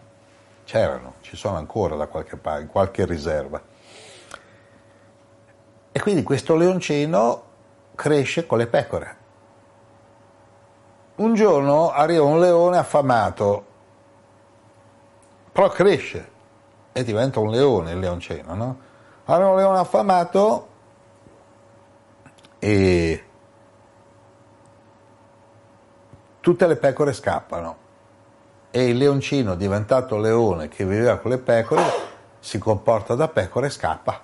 [0.64, 3.62] c'erano, ci sono ancora da qualche parte, in qualche riserva.
[5.92, 7.44] E quindi questo leoncino
[7.96, 9.24] cresce con le pecore.
[11.16, 13.66] Un giorno arriva un leone affamato,
[15.50, 16.32] però cresce
[16.92, 18.80] e diventa un leone il leoncino, no?
[19.26, 20.68] Arriva un leone affamato
[22.60, 23.26] e
[26.42, 27.78] tutte le pecore scappano
[28.70, 31.84] e il leoncino diventato leone che viveva con le pecore
[32.40, 34.20] si comporta da pecora e scappa.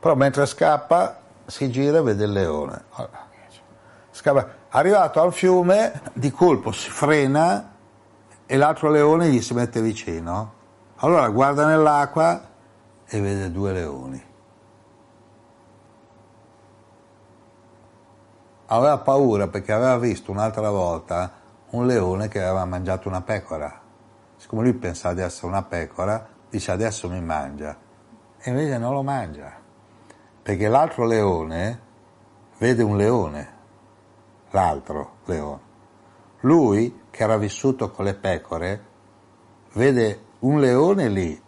[0.00, 2.84] Però mentre scappa si gira e vede il leone.
[4.10, 4.57] Scappa.
[4.70, 7.72] Arrivato al fiume, di colpo si frena
[8.44, 10.52] e l'altro leone gli si mette vicino.
[10.96, 12.48] Allora guarda nell'acqua
[13.06, 14.26] e vede due leoni.
[18.66, 21.32] Aveva paura perché aveva visto un'altra volta
[21.70, 23.80] un leone che aveva mangiato una pecora.
[24.36, 27.74] Siccome lui pensava di essere una pecora, dice adesso mi mangia.
[28.38, 29.50] E invece non lo mangia.
[30.42, 31.80] Perché l'altro leone
[32.58, 33.56] vede un leone,
[34.50, 35.66] l'altro leone.
[36.40, 38.84] Lui, che era vissuto con le pecore,
[39.72, 41.42] vede un leone lì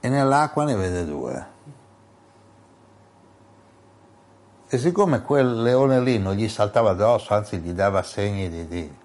[0.00, 1.46] e nell'acqua ne vede due.
[4.68, 8.96] E siccome quel leone lì non gli saltava addosso, anzi gli dava segni di, di,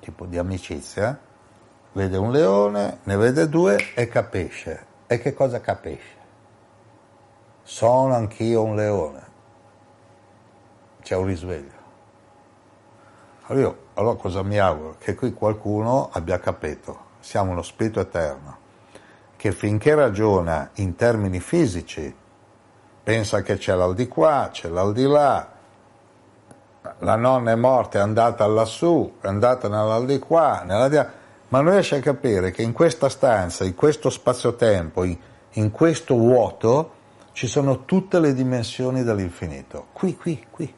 [0.00, 1.18] tipo di amicizia,
[1.92, 4.86] vede un leone, ne vede due e capisce.
[5.06, 6.16] E che cosa capisce?
[7.62, 9.26] Sono anch'io un leone.
[11.02, 11.77] C'è un risveglio.
[13.50, 14.96] Allora, io, allora cosa mi auguro?
[14.98, 18.56] Che qui qualcuno abbia capito, siamo uno spirito eterno,
[19.36, 22.14] che finché ragiona in termini fisici,
[23.02, 25.52] pensa che c'è l'aldilà, c'è l'aldilà,
[26.98, 31.12] la nonna è morta, è andata lassù, è andata nell'aldilà, nell'aldilà,
[31.48, 35.16] ma non riesce a capire che in questa stanza, in questo spazio-tempo, in,
[35.52, 36.92] in questo vuoto,
[37.32, 39.86] ci sono tutte le dimensioni dell'infinito.
[39.94, 40.74] Qui, qui, qui.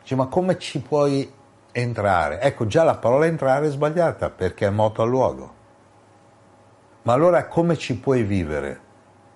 [0.00, 1.33] Dice, ma come ci puoi
[1.74, 2.40] entrare?
[2.40, 5.54] Ecco, già la parola entrare è sbagliata perché è moto al luogo.
[7.02, 8.80] Ma allora come ci puoi vivere?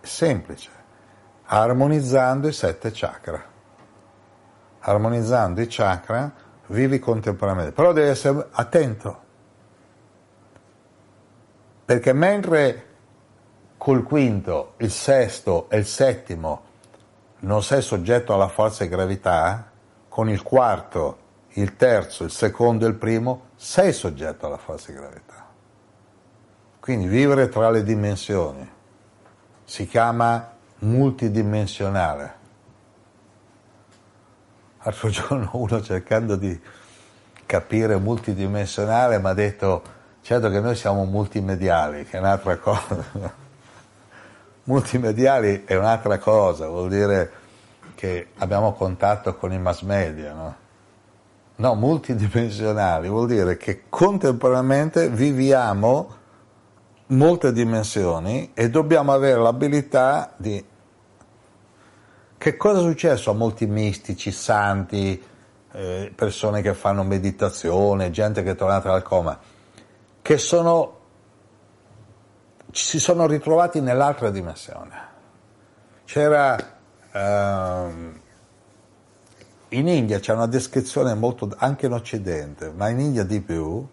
[0.00, 0.70] Semplice,
[1.44, 3.44] armonizzando i sette chakra.
[4.80, 6.32] Armonizzando i chakra
[6.68, 9.26] vivi contemporaneamente, però devi essere attento.
[11.84, 12.86] Perché mentre
[13.76, 16.62] col quinto, il sesto e il settimo
[17.40, 19.70] non sei soggetto alla forza di gravità,
[20.08, 21.26] con il quarto,
[21.60, 24.58] il terzo, il secondo e il primo sei soggetto alla
[24.92, 25.46] di gravità.
[26.78, 28.70] Quindi vivere tra le dimensioni
[29.64, 32.36] si chiama multidimensionale.
[34.82, 36.58] L'altro giorno uno cercando di
[37.44, 39.82] capire multidimensionale mi ha detto
[40.22, 43.04] certo che noi siamo multimediali, che è un'altra cosa.
[44.64, 47.32] multimediali è un'altra cosa, vuol dire
[47.94, 50.66] che abbiamo contatto con i mass media, no?
[51.58, 56.14] No, multidimensionali vuol dire che contemporaneamente viviamo
[57.06, 60.64] molte dimensioni e dobbiamo avere l'abilità di...
[62.38, 65.20] Che cosa è successo a molti mistici, santi,
[65.72, 69.36] eh, persone che fanno meditazione, gente che è tornata dal coma,
[70.22, 70.98] che sono,
[72.70, 75.06] si sono ritrovati nell'altra dimensione.
[76.04, 76.56] C'era...
[77.10, 78.20] Ehm,
[79.70, 83.86] in India c'è una descrizione molto, anche in Occidente, ma in India di più,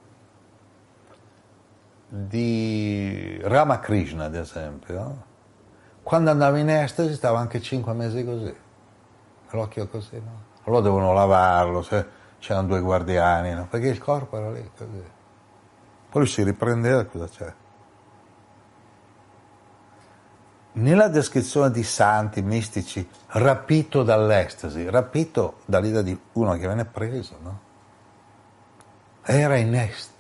[2.08, 5.24] di Ramakrishna, ad esempio,
[6.02, 8.56] quando andava in estasi stava anche cinque mesi così,
[9.50, 10.44] l'occhio così, no?
[10.64, 12.06] Allora devono lavarlo, se
[12.40, 13.68] c'erano due guardiani, no?
[13.68, 15.04] Perché il corpo era lì così.
[16.10, 17.54] Poi si riprendeva, cosa c'è?
[20.78, 27.60] Nella descrizione di santi mistici, rapito dall'estasi, rapito dall'idea di uno che viene preso, no?
[29.24, 30.16] Era in estasi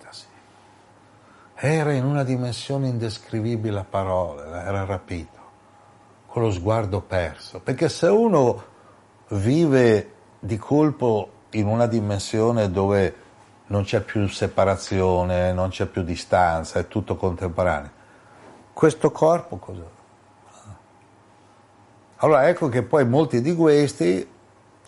[1.57, 5.39] era in una dimensione indescrivibile a parole, era rapito,
[6.27, 7.61] con lo sguardo perso.
[7.61, 8.63] Perché se uno
[9.29, 13.23] vive di colpo in una dimensione dove
[13.67, 17.91] non c'è più separazione, non c'è più distanza, è tutto contemporaneo,
[18.73, 19.94] questo corpo cosa?
[22.17, 24.25] Allora ecco che poi molti di questi,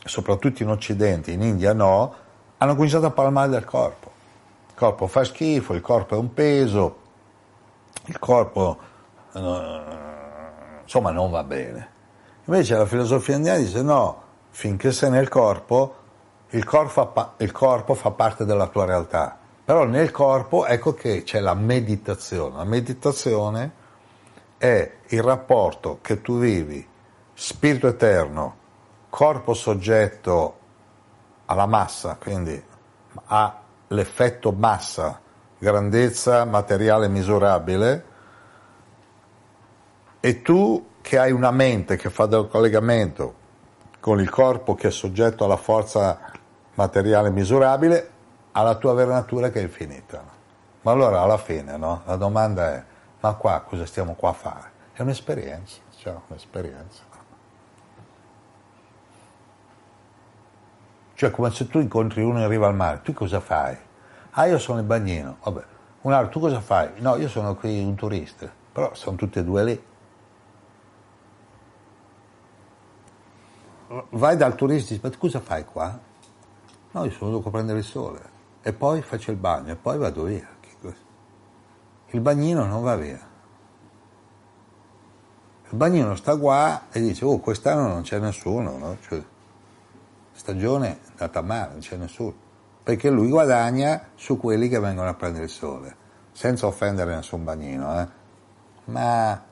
[0.04, 2.14] soprattutto in Occidente, in India no,
[2.58, 4.12] hanno cominciato a parlare del corpo.
[4.70, 6.98] Il corpo fa schifo, il corpo è un peso,
[8.06, 8.78] il corpo
[9.34, 9.82] eh,
[10.84, 11.96] insomma non va bene.
[12.46, 14.22] Invece la filosofia indiana dice no,
[14.52, 15.96] finché sei nel corpo,
[16.52, 19.38] il corpo, fa, il corpo fa parte della tua realtà.
[19.66, 22.56] Però nel corpo ecco che c'è la meditazione.
[22.56, 23.72] La meditazione
[24.58, 26.96] è il rapporto che tu vivi
[27.40, 28.56] spirito eterno,
[29.10, 30.58] corpo soggetto
[31.46, 32.62] alla massa, quindi
[33.26, 33.60] ha
[33.90, 35.20] l'effetto massa,
[35.60, 38.06] grandezza materiale misurabile,
[40.20, 43.36] e tu che hai una mente che fa del collegamento
[44.00, 46.20] con il corpo che è soggetto alla forza
[46.74, 48.10] materiale misurabile,
[48.54, 50.24] alla tua vera natura che è infinita.
[50.82, 52.02] Ma allora alla fine no?
[52.06, 52.84] la domanda è,
[53.20, 54.72] ma qua cosa stiamo qua a fare?
[54.94, 57.07] È un'esperienza, cioè un'esperienza.
[61.18, 63.76] Cioè come se tu incontri uno in riva al mare, tu cosa fai?
[64.34, 65.64] Ah, io sono il bagnino, vabbè.
[66.02, 66.92] Un altro, tu cosa fai?
[66.98, 69.84] No, io sono qui un turista, però sono tutti e due lì.
[74.12, 76.00] Vai dal turista e dici, ma cosa fai qua?
[76.92, 78.22] No, io sono venuto a prendere il sole
[78.62, 80.48] e poi faccio il bagno e poi vado via.
[82.10, 83.28] Il bagnino non va via.
[85.72, 88.98] Il bagnino sta qua e dice, oh, quest'anno non c'è nessuno, no?
[89.02, 89.24] Cioè,
[90.48, 92.34] stagione è andata male, non c'è nessuno,
[92.82, 95.94] perché lui guadagna su quelli che vengono a prendere il sole,
[96.32, 98.08] senza offendere nessun bagnino, eh?
[98.86, 99.44] ma,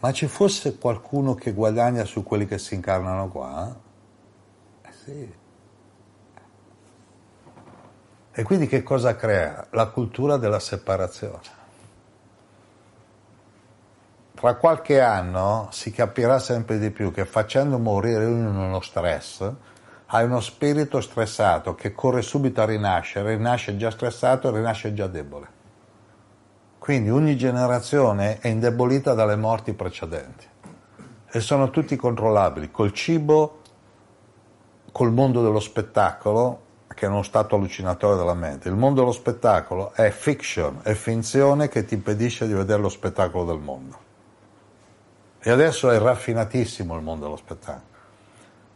[0.00, 3.76] ma ci fosse qualcuno che guadagna su quelli che si incarnano qua?
[4.80, 5.34] Eh sì.
[8.34, 9.66] E quindi che cosa crea?
[9.72, 11.60] La cultura della separazione.
[14.32, 19.52] Tra qualche anno si capirà sempre di più che facendo morire uno nello stress,
[20.14, 25.06] hai uno spirito stressato che corre subito a rinascere, rinasce già stressato e rinasce già
[25.06, 25.60] debole.
[26.78, 30.46] Quindi ogni generazione è indebolita dalle morti precedenti
[31.30, 33.60] e sono tutti controllabili col cibo,
[34.92, 38.68] col mondo dello spettacolo, che è uno stato allucinatorio della mente.
[38.68, 43.46] Il mondo dello spettacolo è fiction, è finzione che ti impedisce di vedere lo spettacolo
[43.46, 43.98] del mondo.
[45.40, 47.91] E adesso è raffinatissimo il mondo dello spettacolo.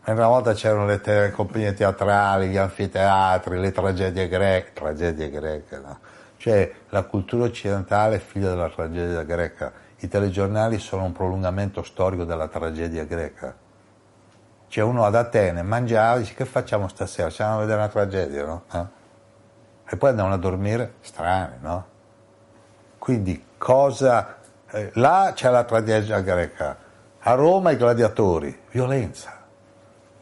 [0.09, 5.99] Una volta c'erano le te- compagnie teatrali, gli anfiteatri, le tragedie greche, tragedie greche, no?
[6.37, 9.73] Cioè la cultura occidentale è figlia della tragedia greca.
[9.99, 13.53] I telegiornali sono un prolungamento storico della tragedia greca.
[14.69, 17.29] C'è uno ad Atene, mangiava, dice che facciamo stasera?
[17.29, 18.63] Ci andiamo a vedere una tragedia, no?
[18.73, 19.93] Eh?
[19.93, 21.87] E poi andavano a dormire strani, no?
[22.99, 24.37] Quindi cosa...
[24.71, 26.77] Eh, là c'è la tragedia greca,
[27.19, 29.36] a Roma i gladiatori, violenza.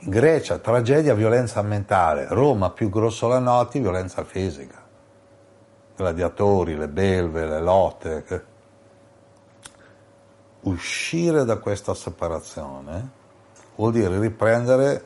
[0.07, 2.27] Grecia, tragedia, violenza mentale.
[2.29, 4.83] Roma, più grossolanotti, violenza fisica.
[5.97, 8.45] Gladiatori, le belve, le lotte.
[10.61, 13.11] Uscire da questa separazione
[13.77, 15.05] vuol dire riprendere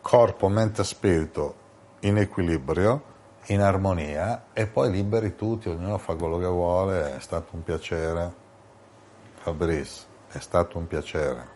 [0.00, 1.54] corpo, mente, spirito
[2.00, 3.02] in equilibrio,
[3.46, 7.16] in armonia e poi liberi tutti, ognuno fa quello che vuole.
[7.16, 8.32] È stato un piacere.
[9.38, 11.55] Fabrice, è stato un piacere.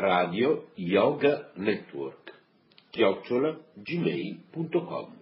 [0.00, 2.32] radio yoga network
[2.90, 5.18] chiocciola gmail.com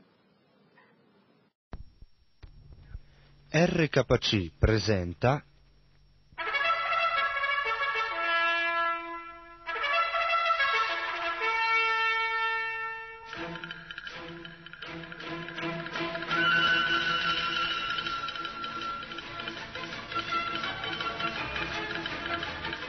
[3.51, 5.43] RKC presenta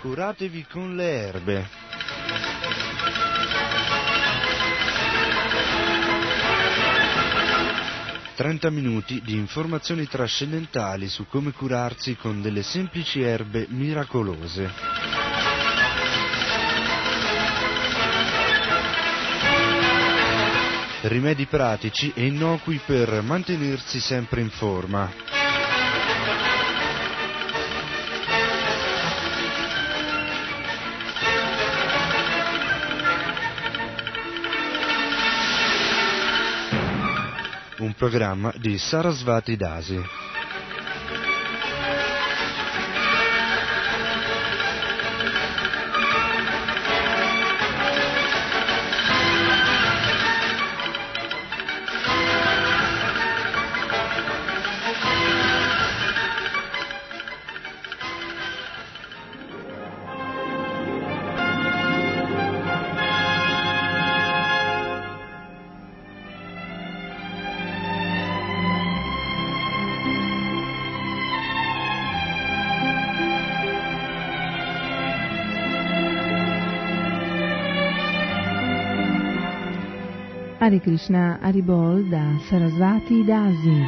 [0.01, 1.78] Curatevi con le erbe.
[8.39, 14.71] Trenta minuti di informazioni trascendentali su come curarsi con delle semplici erbe miracolose.
[21.01, 25.28] rimedi pratici e innocui per mantenersi sempre in forma.
[37.99, 40.01] Programma di Sarasvati Dasi.
[80.61, 83.81] Hare Krishna Haribol da Sarasvati Dasi.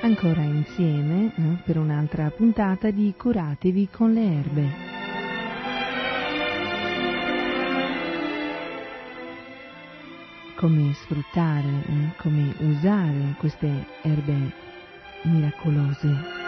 [0.00, 4.68] Ancora insieme eh, per un'altra puntata di Curatevi con le erbe.
[10.56, 14.52] Come sfruttare, eh, come usare queste erbe
[15.22, 16.41] miracolose.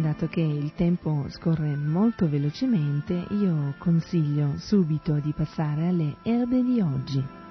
[0.00, 6.80] Dato che il tempo scorre molto velocemente, io consiglio subito di passare alle erbe di
[6.80, 7.47] oggi.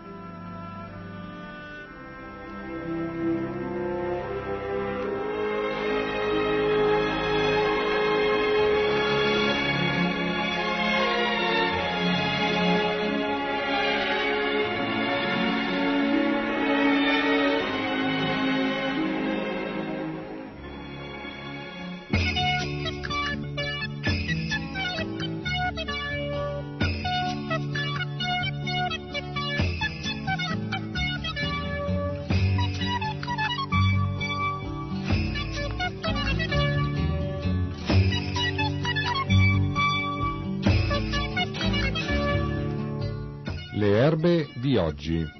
[45.08, 45.37] Di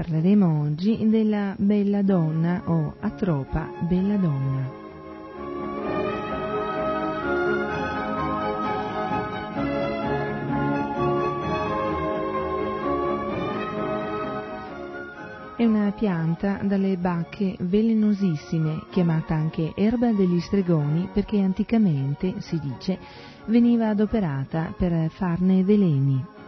[0.00, 4.70] Parleremo oggi della bella donna o atropa bella donna.
[15.54, 22.98] È una pianta dalle bacche velenosissime, chiamata anche erba degli stregoni perché anticamente, si dice,
[23.48, 26.38] veniva adoperata per farne veleni.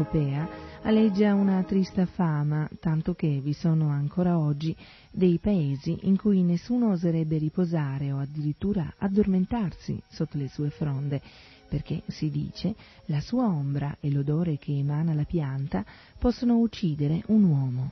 [0.00, 0.48] In farmacopea,
[0.82, 4.74] aleggia una trista fama, tanto che vi sono ancora oggi
[5.10, 11.20] dei paesi in cui nessuno oserebbe riposare o addirittura addormentarsi sotto le sue fronde,
[11.68, 12.74] perché si dice
[13.06, 15.84] la sua ombra e l'odore che emana la pianta
[16.18, 17.90] possono uccidere un uomo.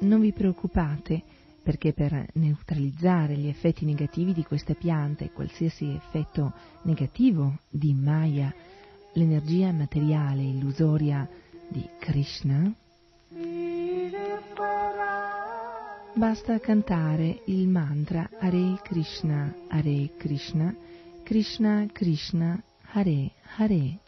[0.00, 1.22] Non vi preoccupate,
[1.62, 8.52] perché per neutralizzare gli effetti negativi di questa pianta e qualsiasi effetto negativo di Maya,
[9.12, 11.28] l'energia materiale illusoria
[11.68, 12.72] di Krishna,
[16.14, 20.74] basta cantare il mantra Hare Krishna, Hare Krishna,
[21.22, 22.60] Krishna Krishna,
[22.92, 23.98] Hare Hare,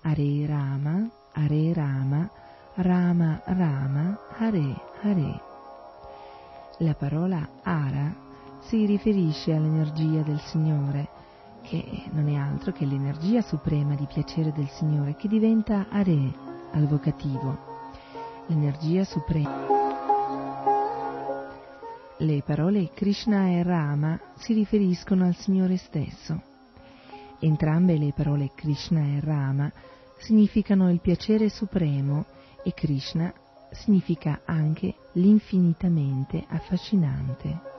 [0.00, 2.30] Hare Rama, Hare Rama,
[2.76, 5.38] Rama Rama, Hare Hare.
[6.78, 8.14] La parola Ara
[8.60, 11.08] si riferisce all'energia del Signore,
[11.60, 16.32] che non è altro che l'energia suprema di piacere del Signore, che diventa Are
[16.72, 17.82] al vocativo.
[18.46, 19.66] L'energia suprema.
[22.16, 26.40] Le parole Krishna e Rama si riferiscono al Signore stesso.
[27.40, 29.70] Entrambe le parole Krishna e Rama
[30.16, 32.24] significano il piacere supremo
[32.62, 33.30] e Krishna
[33.74, 37.72] significa anche l'infinitamente affascinante.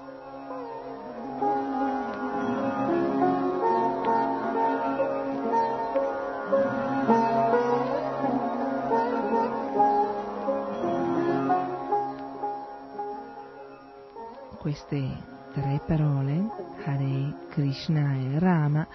[14.59, 16.49] Queste tre parole,
[16.83, 18.87] Hare, Krishna e Rama,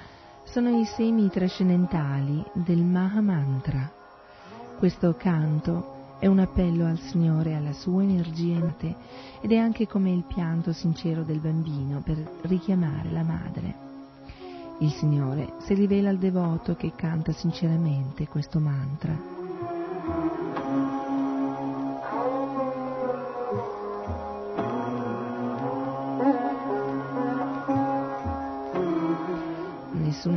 [0.44, 3.90] sono i semi trascendentali del Mahamantra.
[4.76, 8.58] Questo canto è un appello al Signore alla sua energia
[9.40, 13.74] ed è anche come il pianto sincero del bambino per richiamare la madre.
[14.80, 20.59] Il Signore si rivela al devoto che canta sinceramente questo mantra.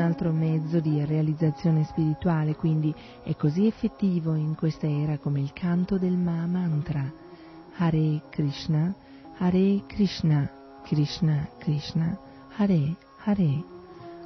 [0.03, 2.93] Altro mezzo di realizzazione spirituale, quindi
[3.23, 7.11] è così effettivo in questa era come il canto del Ma Mantra.
[7.77, 8.93] Hare Krishna,
[9.37, 10.47] Hare Krishna,
[10.83, 12.17] Krishna Krishna,
[12.57, 13.63] Hare Hare,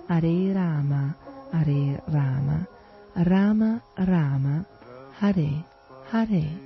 [0.08, 1.16] Hare Rama,
[1.52, 2.68] Hare Rama,
[3.14, 4.66] Rama Rama,
[5.20, 5.64] Hare
[6.10, 6.66] Hare.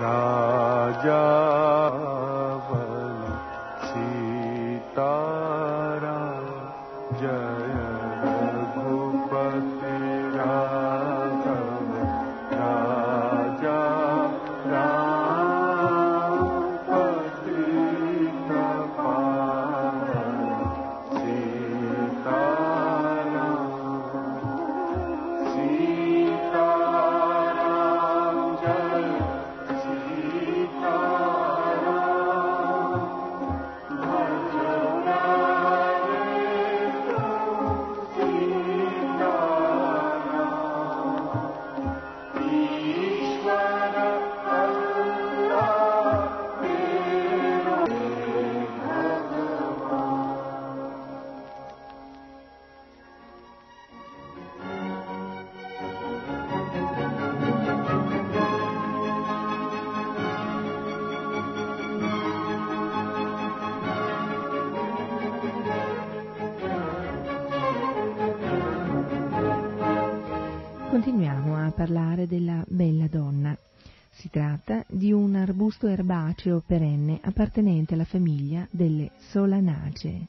[0.00, 1.59] Raja
[75.90, 80.28] erbaceo perenne appartenente alla famiglia delle solanacee.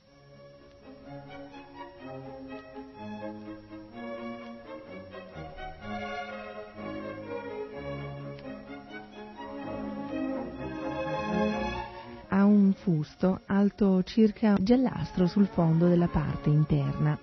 [12.30, 17.20] Ha un fusto alto circa giallastro sul fondo della parte interna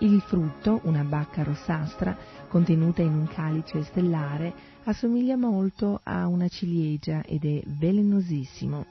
[0.00, 2.16] il frutto, una bacca rossastra,
[2.48, 4.52] contenuta in un calice stellare,
[4.84, 8.86] assomiglia molto a una ciliegia ed è velenosissimo.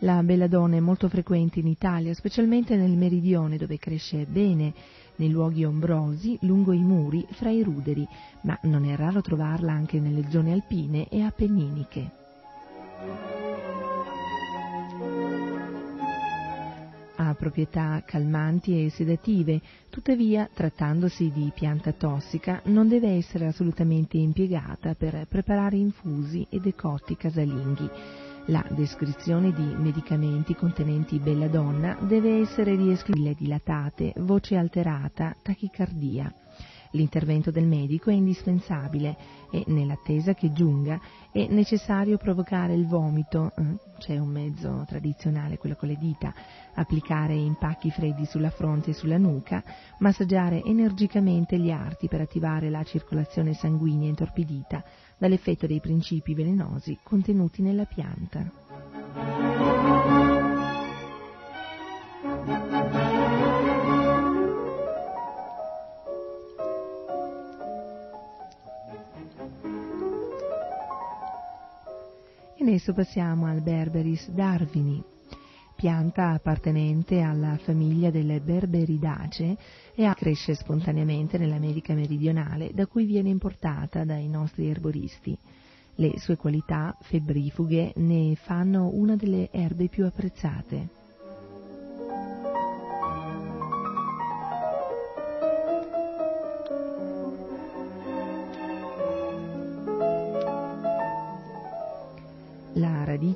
[0.00, 4.72] La belladonna è molto frequente in Italia, specialmente nel meridione dove cresce bene,
[5.16, 8.06] nei luoghi ombrosi, lungo i muri, fra i ruderi,
[8.42, 12.10] ma non è raro trovarla anche nelle zone alpine e appenniniche.
[17.40, 25.26] Proprietà calmanti e sedative, tuttavia, trattandosi di pianta tossica, non deve essere assolutamente impiegata per
[25.26, 27.90] preparare infusi e decotti casalinghi.
[28.46, 36.39] La descrizione di medicamenti contenenti belladonna deve essere di esclusione dilatate, voce alterata, tachicardia.
[36.92, 39.16] L'intervento del medico è indispensabile
[39.50, 45.76] e nell'attesa che giunga è necessario provocare il vomito, eh, c'è un mezzo tradizionale, quello
[45.76, 46.34] con le dita,
[46.74, 49.62] applicare impacchi freddi sulla fronte e sulla nuca,
[49.98, 54.82] massaggiare energicamente gli arti per attivare la circolazione sanguigna intorpidita
[55.16, 58.69] dall'effetto dei principi velenosi contenuti nella pianta.
[72.90, 75.02] Adesso passiamo al Berberis darwini,
[75.76, 79.56] pianta appartenente alla famiglia delle Berberidaceae
[79.94, 85.36] e cresce spontaneamente nell'America meridionale, da cui viene importata dai nostri erboristi.
[85.96, 90.99] Le sue qualità febbrifughe ne fanno una delle erbe più apprezzate.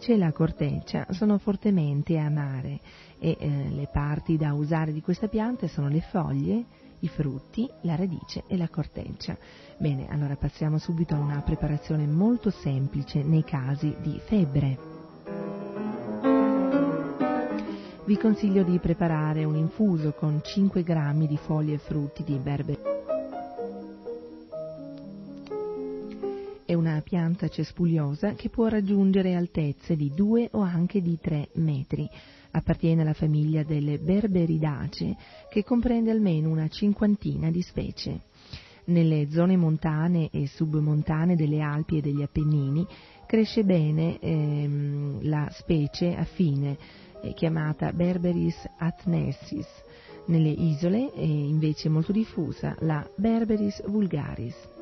[0.05, 2.81] Radice e la corteccia sono fortemente amare
[3.19, 6.65] e eh, le parti da usare di questa pianta sono le foglie,
[7.01, 9.37] i frutti, la radice e la corteccia.
[9.79, 14.93] Bene, allora passiamo subito a una preparazione molto semplice nei casi di febbre.
[18.05, 22.94] Vi consiglio di preparare un infuso con 5 grammi di foglie e frutti di berbere
[27.05, 32.09] pianta cespuglosa che può raggiungere altezze di 2 o anche di 3 metri.
[32.51, 35.17] Appartiene alla famiglia delle Berberidaceae
[35.49, 38.23] che comprende almeno una cinquantina di specie.
[38.87, 42.87] Nelle zone montane e submontane delle Alpi e degli Appennini
[43.27, 46.77] cresce bene ehm, la specie affine
[47.23, 49.67] eh, chiamata Berberis atnesis.
[50.27, 54.74] Nelle isole è invece molto diffusa la Berberis vulgaris.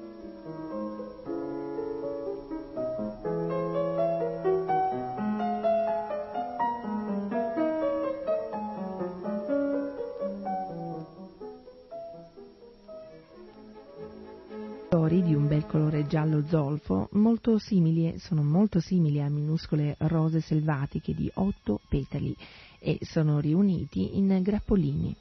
[14.93, 21.14] Di un bel colore giallo zolfo, molto simili, sono molto simili a minuscole rose selvatiche
[21.14, 22.36] di otto petali
[22.78, 25.16] e sono riuniti in grappolini.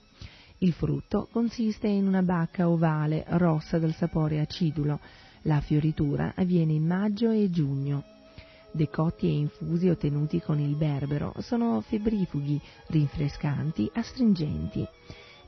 [0.57, 4.99] Il frutto consiste in una bacca ovale rossa dal sapore acidulo.
[5.43, 8.03] La fioritura avviene in maggio e giugno.
[8.73, 14.85] Decotti e infusi ottenuti con il berbero sono febbrifughi, rinfrescanti, astringenti.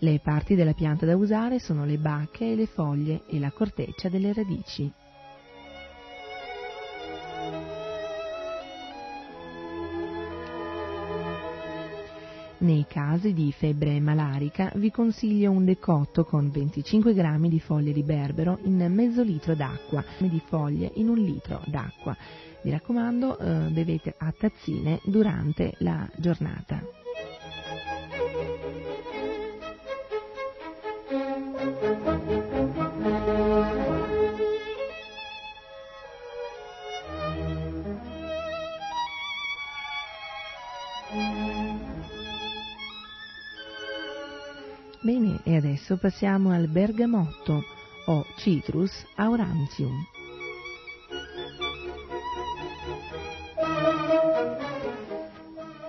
[0.04, 4.10] Le parti della pianta da usare sono le bacche e le foglie e la corteccia
[4.10, 4.92] delle radici.
[12.58, 18.04] Nei casi di febbre malarica vi consiglio un decotto con 25 g di foglie di
[18.04, 22.14] berbero in mezzo litro d'acqua, e di foglie in un litro d'acqua.
[22.64, 27.03] Mi raccomando, eh, bevete a tazzine durante la giornata.
[45.64, 47.64] Adesso passiamo al bergamotto
[48.08, 50.06] o Citrus aurantium.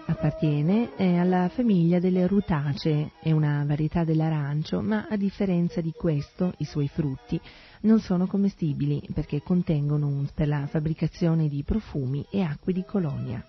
[0.06, 6.54] Appartiene eh, alla famiglia delle rutacee, è una varietà dell'arancio, ma a differenza di questo,
[6.58, 7.40] i suoi frutti
[7.80, 13.44] non sono commestibili perché contengono per la fabbricazione di profumi e acque di colonia.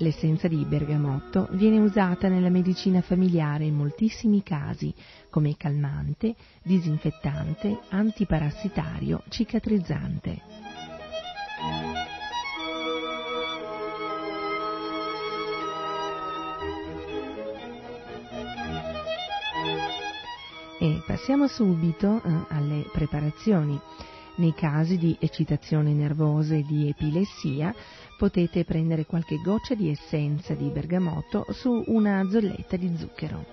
[0.00, 4.94] L'essenza di bergamotto viene usata nella medicina familiare in moltissimi casi
[5.28, 10.40] come calmante, disinfettante, antiparassitario, cicatrizzante.
[20.78, 23.80] E passiamo subito eh, alle preparazioni.
[24.36, 27.74] Nei casi di eccitazione nervosa e di epilessia
[28.18, 33.44] potete prendere qualche goccia di essenza di bergamotto su una zolletta di zucchero.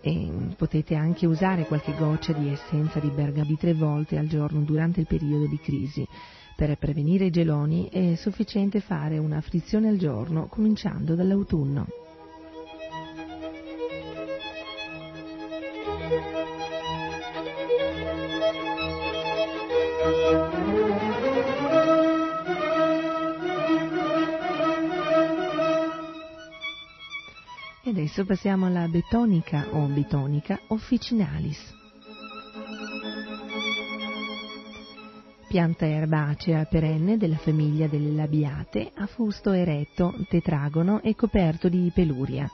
[0.00, 4.98] E potete anche usare qualche goccia di essenza di bergamotto tre volte al giorno durante
[4.98, 6.04] il periodo di crisi.
[6.56, 12.07] Per prevenire i geloni è sufficiente fare una frizione al giorno cominciando dall'autunno.
[28.18, 31.76] Adesso passiamo alla betonica o betonica officinalis.
[35.46, 42.50] Pianta erbacea perenne della famiglia delle labiate, a fusto eretto, tetragono e coperto di peluria.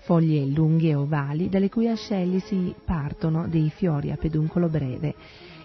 [0.00, 5.14] Foglie lunghe e ovali dalle cui ascelli si partono dei fiori a peduncolo breve.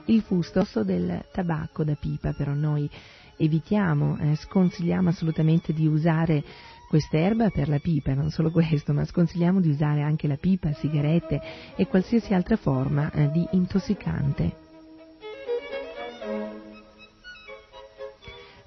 [0.06, 2.90] Il fusto del tabacco da pipa, però noi
[3.38, 6.44] evitiamo, eh, sconsigliamo assolutamente di usare
[6.90, 11.40] quest'erba per la pipa, non solo questo, ma sconsigliamo di usare anche la pipa, sigarette
[11.76, 14.68] e qualsiasi altra forma eh, di intossicante.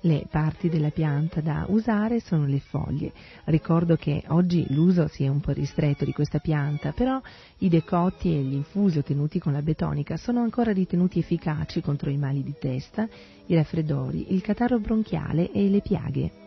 [0.05, 3.13] Le parti della pianta da usare sono le foglie.
[3.45, 7.21] Ricordo che oggi l'uso si è un po' ristretto di questa pianta, però
[7.59, 12.17] i decotti e gli infusi ottenuti con la betonica sono ancora ritenuti efficaci contro i
[12.17, 13.09] mali di testa,
[13.47, 16.42] i raffreddori, il catarro bronchiale e le piaghe.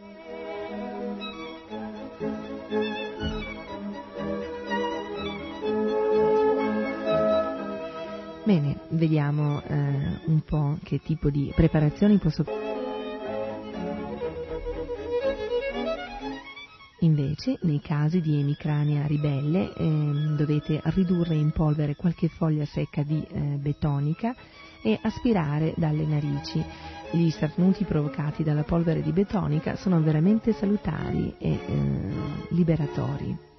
[8.46, 12.46] Bene, vediamo eh, un po' che tipo di preparazioni posso
[17.00, 23.26] Invece, nei casi di emicrania ribelle, eh, dovete ridurre in polvere qualche foglia secca di
[23.28, 24.36] eh, betonica
[24.84, 26.64] e aspirare dalle narici.
[27.12, 32.14] Gli starnuti provocati dalla polvere di betonica sono veramente salutari e eh,
[32.50, 33.55] liberatori.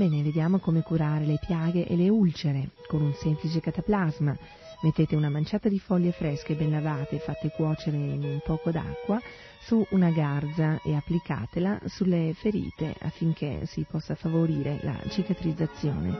[0.00, 4.34] Bene, vediamo come curare le piaghe e le ulcere con un semplice cataplasma.
[4.80, 9.20] Mettete una manciata di foglie fresche ben lavate e fatte cuocere in un poco d'acqua
[9.60, 16.18] su una garza e applicatela sulle ferite affinché si possa favorire la cicatrizzazione.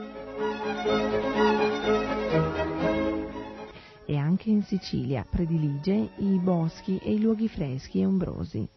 [4.05, 8.69] E anche in Sicilia predilige i boschi e i luoghi freschi e ombrosi.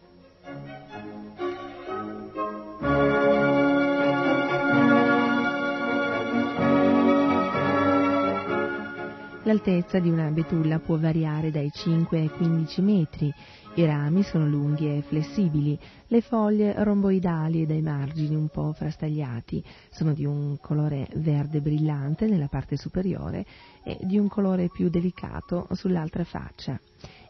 [9.47, 13.31] L'altezza di una betulla può variare dai 5 ai 15 metri,
[13.75, 19.63] i rami sono lunghi e flessibili, le foglie romboidali e dai margini un po' frastagliati,
[19.91, 23.45] sono di un colore verde brillante nella parte superiore
[23.83, 26.81] e di un colore più delicato sull'altra faccia.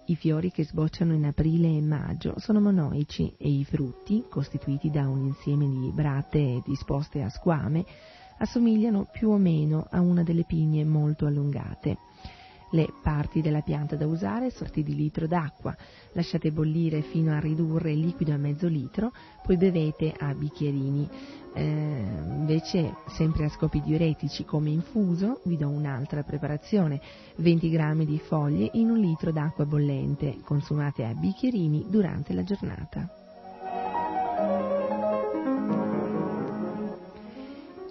[0.07, 5.09] I fiori che sbocciano in aprile e maggio sono monoici e i frutti, costituiti da
[5.09, 7.85] un insieme di brattee disposte a squame,
[8.39, 11.99] assomigliano più o meno a una delle pigne molto allungate.
[12.71, 15.77] Le parti della pianta da usare sorti di litro d'acqua,
[16.13, 19.13] lasciate bollire fino a ridurre il liquido a mezzo litro,
[19.45, 21.09] poi bevete a bicchierini.
[21.55, 27.01] Eh, invece, sempre a scopi diuretici come infuso, vi do un'altra preparazione:
[27.37, 33.24] 20 grammi di foglie in un litro d'acqua bollente, consumate a bicchierini durante la giornata.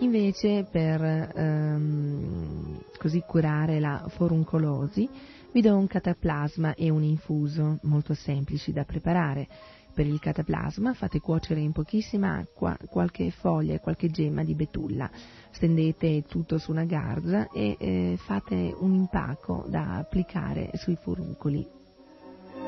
[0.03, 5.09] Invece per ehm, così curare la foruncolosi
[5.53, 9.47] vi do un cataplasma e un infuso molto semplici da preparare.
[9.93, 15.09] Per il cataplasma fate cuocere in pochissima acqua qualche foglia e qualche gemma di betulla,
[15.51, 21.65] stendete tutto su una garza e eh, fate un impacco da applicare sui foruncoli.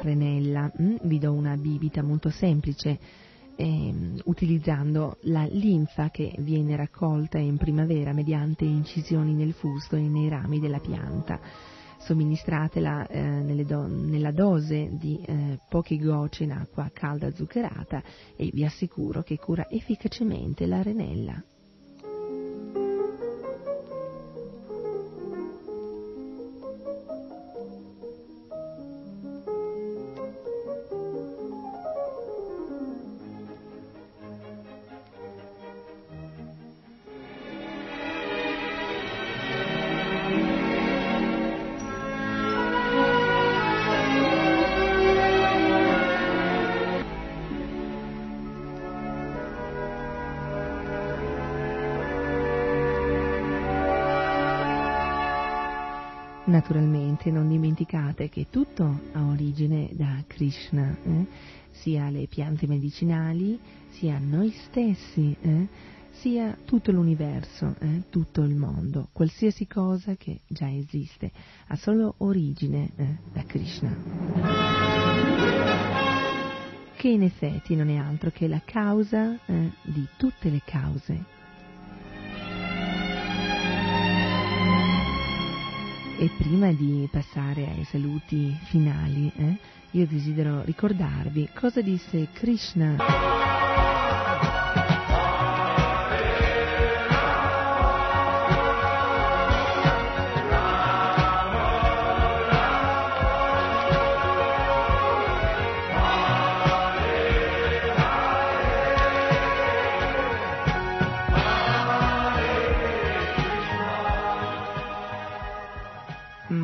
[0.01, 2.97] Renella, mm, vi do una bibita molto semplice
[3.55, 3.93] eh,
[4.25, 10.59] utilizzando la linfa che viene raccolta in primavera mediante incisioni nel fusto e nei rami
[10.59, 11.39] della pianta.
[11.97, 18.03] Somministratela eh, do- nella dose di eh, poche gocce in acqua calda zuccherata
[18.35, 21.43] e vi assicuro che cura efficacemente la renella.
[60.36, 61.25] Krishna, eh?
[61.71, 63.57] sia le piante medicinali,
[63.88, 65.67] sia noi stessi, eh?
[66.11, 68.03] sia tutto l'universo, eh?
[68.09, 71.31] tutto il mondo, qualsiasi cosa che già esiste,
[71.67, 73.95] ha solo origine eh, da Krishna.
[76.97, 81.34] Che in effetti non è altro che la causa eh, di tutte le cause
[86.18, 89.57] E prima di passare ai saluti finali, eh,
[89.91, 93.64] io desidero ricordarvi cosa disse Krishna.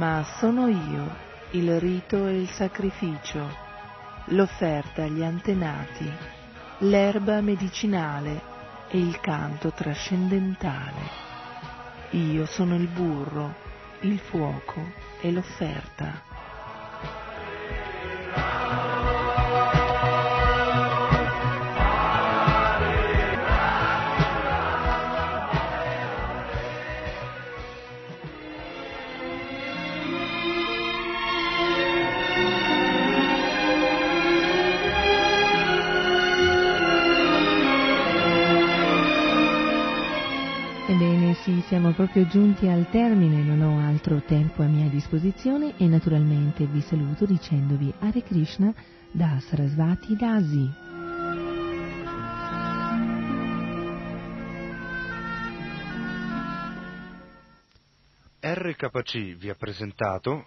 [0.01, 1.15] Ma sono io
[1.51, 3.47] il rito e il sacrificio,
[4.29, 6.11] l'offerta agli antenati,
[6.79, 8.41] l'erba medicinale
[8.87, 11.01] e il canto trascendentale.
[12.13, 13.53] Io sono il burro,
[13.99, 14.83] il fuoco
[15.21, 16.30] e l'offerta.
[41.67, 46.81] Siamo proprio giunti al termine, non ho altro tempo a mia disposizione e naturalmente vi
[46.81, 48.71] saluto dicendovi Hare Krishna
[49.11, 50.71] da Sarasvati Dasi.
[58.39, 60.45] RKC vi ha presentato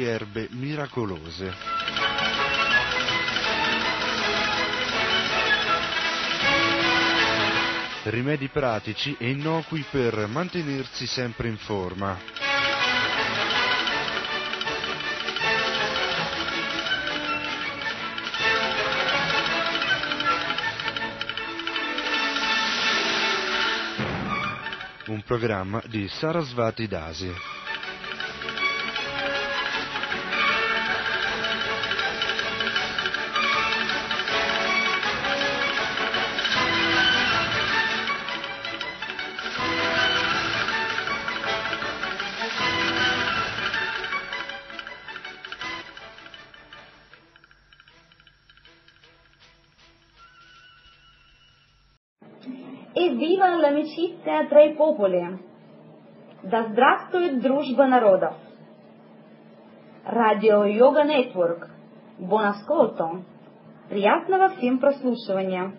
[0.00, 1.82] erbe miracolose.
[8.04, 12.18] rimedi pratici e innocui per mantenersi sempre in forma.
[25.06, 27.51] Un programma di Sarasvati Dasi.
[54.60, 55.38] I popoli.
[56.42, 58.34] Да здравствует дружба народов!
[60.04, 61.68] Радио Йога Нетворк.
[62.18, 63.22] Ascolto!
[63.88, 65.72] Приятного всем прослушивания!